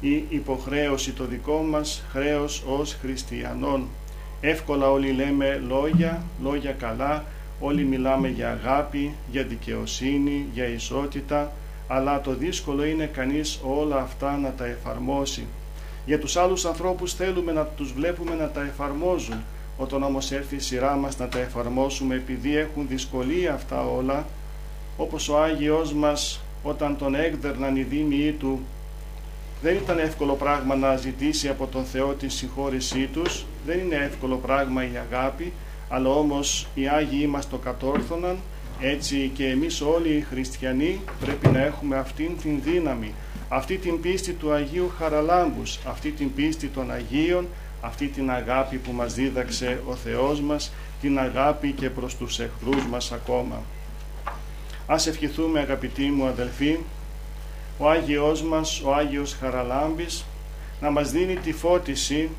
[0.00, 3.88] η υποχρέωση, το δικό μας χρέος ως χριστιανών.
[4.40, 7.24] Εύκολα όλοι λέμε λόγια, λόγια καλά,
[7.60, 11.52] Όλοι μιλάμε για αγάπη, για δικαιοσύνη, για ισότητα,
[11.88, 15.46] αλλά το δύσκολο είναι κανείς όλα αυτά να τα εφαρμόσει.
[16.06, 19.42] Για τους άλλους ανθρώπους θέλουμε να τους βλέπουμε να τα εφαρμόζουν.
[19.78, 24.26] Όταν όμως έρθει η σειρά μας να τα εφαρμόσουμε επειδή έχουν δυσκολία αυτά όλα,
[24.96, 28.60] όπως ο Άγιος μας όταν τον έκδερναν οι δήμοι του,
[29.62, 34.36] δεν ήταν εύκολο πράγμα να ζητήσει από τον Θεό τη συγχώρησή τους, δεν είναι εύκολο
[34.36, 35.52] πράγμα η αγάπη,
[35.88, 38.36] αλλά όμως οι Άγιοι μας το κατόρθωναν
[38.80, 43.14] έτσι και εμείς όλοι οι χριστιανοί πρέπει να έχουμε αυτήν την δύναμη
[43.48, 47.46] αυτή την πίστη του Αγίου Χαραλάμπους αυτή την πίστη των Αγίων
[47.80, 52.86] αυτή την αγάπη που μας δίδαξε ο Θεός μας την αγάπη και προς τους εχθρούς
[52.86, 53.62] μας ακόμα.
[54.86, 56.78] Ας ευχηθούμε αγαπητοί μου αδελφοί
[57.78, 60.24] ο Άγιος μας, ο Άγιος Χαραλάμπης
[60.80, 62.30] να μας δίνει τη φώτιση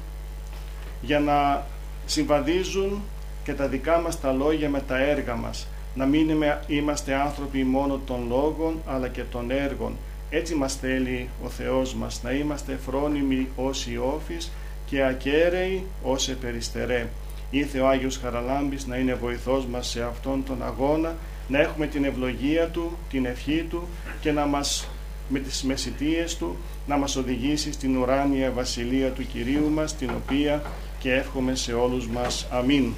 [1.01, 1.65] για να
[2.05, 3.01] συμβαδίζουν
[3.43, 5.67] και τα δικά μας τα λόγια με τα έργα μας,
[5.97, 9.93] να μην είμαστε άνθρωποι μόνο των λόγων αλλά και των έργων.
[10.29, 14.51] Έτσι μας θέλει ο Θεός μας, να είμαστε φρόνιμοι ως Ιώφης
[14.85, 17.07] και ακέραιοι ως επεριστερέ.
[17.49, 21.15] Ήρθε ο Άγιος Χαραλάμπης να είναι βοηθός μας σε αυτόν τον αγώνα,
[21.47, 23.87] να έχουμε την ευλογία Του, την ευχή Του
[24.21, 24.89] και να μας
[25.29, 26.57] με τις μεσητείες Του
[26.87, 30.61] να μας οδηγήσει στην ουράνια βασιλεία του Κυρίου μας, την οποία
[30.99, 32.47] και εύχομαι σε όλους μας.
[32.51, 32.93] Αμήν.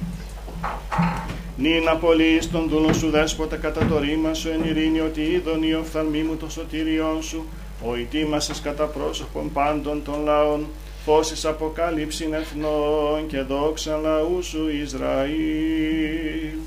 [1.56, 5.74] Νυν απολύεις τον δούλον σου δέσποτα κατά το ρήμα σου εν ειρήνη ότι είδον η
[5.74, 7.46] οφθαλμή μου το σωτήριόν σου
[7.86, 10.66] ο ητήμασες κατά πρόσωπον πάντων των λαών
[11.04, 16.58] φώσεις αποκάλυψην εθνών και δόξα λαού σου Ισραήλ.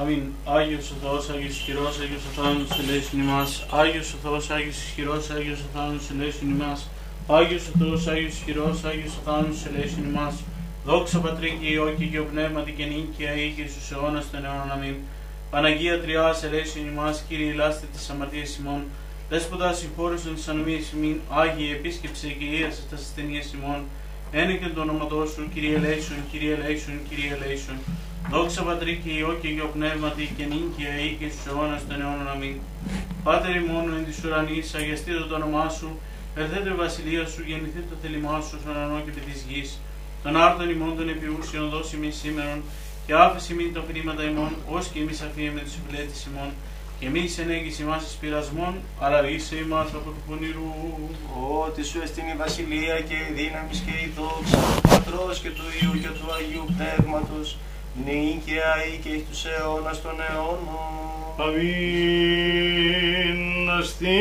[0.00, 0.22] Αμήν.
[0.44, 3.66] Άγιος ο Θεός, Άγιος ισχυρός, Άγιος ο θάνατος ελέησιν ημάς.
[3.70, 6.88] Άγιος ο Θεός, Άγιος ισχυρός, Άγιος ο θάνατος ελέησιν ημάς.
[7.26, 10.34] Άγιος ο Θεός, Άγιος ισχυρός, Άγιος ο θάνατος ελέησιν ημάς.
[10.86, 14.70] Δόξα Πατρί και Υιό και Υιό Πνεύματι και νίκαια ή και στους αιώνας των αιώνων.
[14.72, 14.96] Αμήν.
[15.50, 18.82] Παναγία Τριάς ελέησιν ημάς, Κύριε Λάστε της αμαρτίας ημών.
[19.28, 23.80] Δέσποτα συγχώρεσον τις ανομίες ημίν, Άγιε επίσκεψε και ίασες τας ασθενείες ημών.
[24.32, 27.76] Ένεκεν το όνοματό σου, Κύριε ελέησον, Κύριε ελέησον, Κύριε ελέησον.
[28.30, 32.28] Δόξα Πατρί και Υιό και Υιό Πνεύματι και νίκαια ή και στους αιώνας των αιώνων.
[32.34, 32.56] Αμήν.
[33.24, 35.88] Πάτερ ημών εν της ουρανής, αγιαστείτε το όνομά σου,
[36.36, 39.70] ερθέτε η βασιλεία σου, γεννηθείτε το θέλημά σου στον ουρανό και επί της γης.
[40.22, 42.62] Τον άρτον ημών των επιούσιων δώσει μη σήμερον,
[43.06, 46.50] και άφεση μην το χρήματα ημών, ως και εμείς αφίεμε τους υπηρέτης ημών,
[47.00, 50.72] και μη ενέγγιση μας εις πειρασμών, αλλά ρίσε ημάς από του πονηρού.
[51.66, 55.66] Ότι σου εστίν η βασιλεία και η δύναμη και η δόξα του Πατρός και του
[55.80, 57.48] Υιού και του Αγίου Πνεύματος,
[58.04, 61.04] νίκαια ή και εις τους αιώνας των αιώνων.
[61.38, 61.76] Αμήν
[63.88, 64.16] στήλος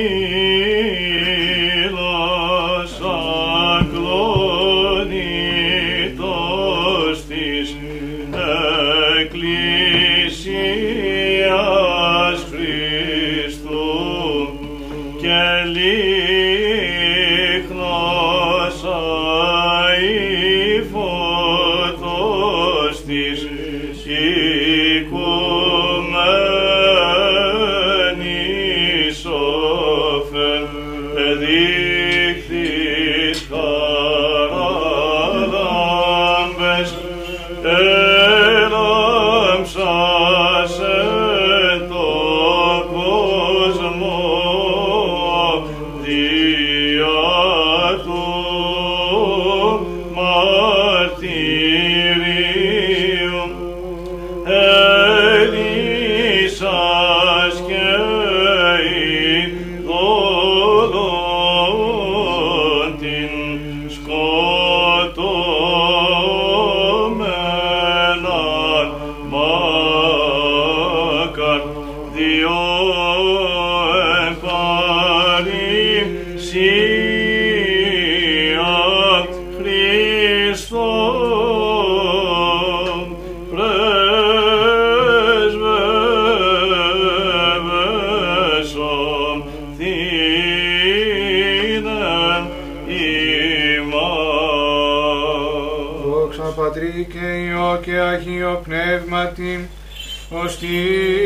[100.35, 101.24] ο στήλος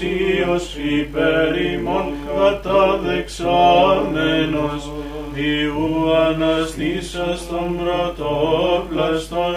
[0.00, 4.90] εκουσίως υπέρ ημών καταδεξάμενος
[5.34, 9.54] Ιού αναστήσας των πρωτόπλαστων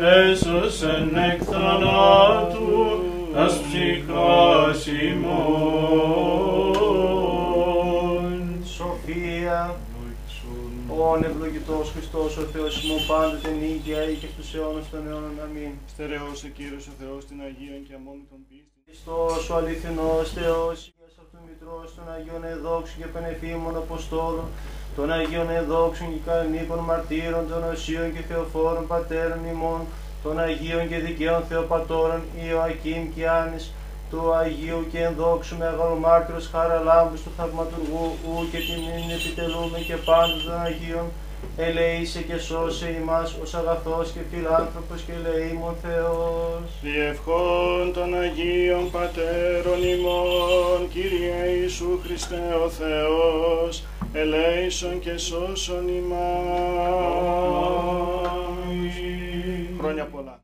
[0.00, 3.00] έσωσεν εκ θανάτου
[3.34, 5.22] τας ψυχάς ημών.
[8.76, 9.60] Σοφία,
[11.10, 15.40] όν ευλογητός Χριστός ο Θεός ημών πάντοτε νίκαια ή και στους αιώνας των αιώνων.
[15.44, 15.72] Αμήν.
[15.92, 18.41] Στερεώσε Κύριος ο Θεός την Αγία και αμόμη των πίστη.
[19.04, 24.46] Χριστός ο αληθινός Θεός, Υγείας αυτού Μητρός των Αγίων Εδόξων και Πενεφήμων Αποστόλων,
[24.96, 29.80] των Αγίων Εδόξων και Καλνίκων Μαρτύρων, των Οσίων και Θεοφόρων Πατέρων ημών,
[30.22, 33.64] των Αγίων και Δικαίων Θεοπατώρων Ιωακήμ και Άνης,
[34.10, 40.56] του Αγίου και ενδόξου μεγαλομάρτυρος χαραλάμπους του θαυματουργού, ου και τιμήν επιτελούμε και πάντων των
[40.68, 41.06] Αγίων,
[41.56, 46.62] ελεήσε και σώσε ημάς ως αγαθός και φιλάνθρωπος και ελεήμων Θεός.
[46.82, 56.72] Διευχών των Αγίων Πατέρων ημών, Κύριε Ιησού Χριστέ ο Θεός, ελέησον και σώσον ημάς.
[59.78, 60.40] Χρόνια πολλά.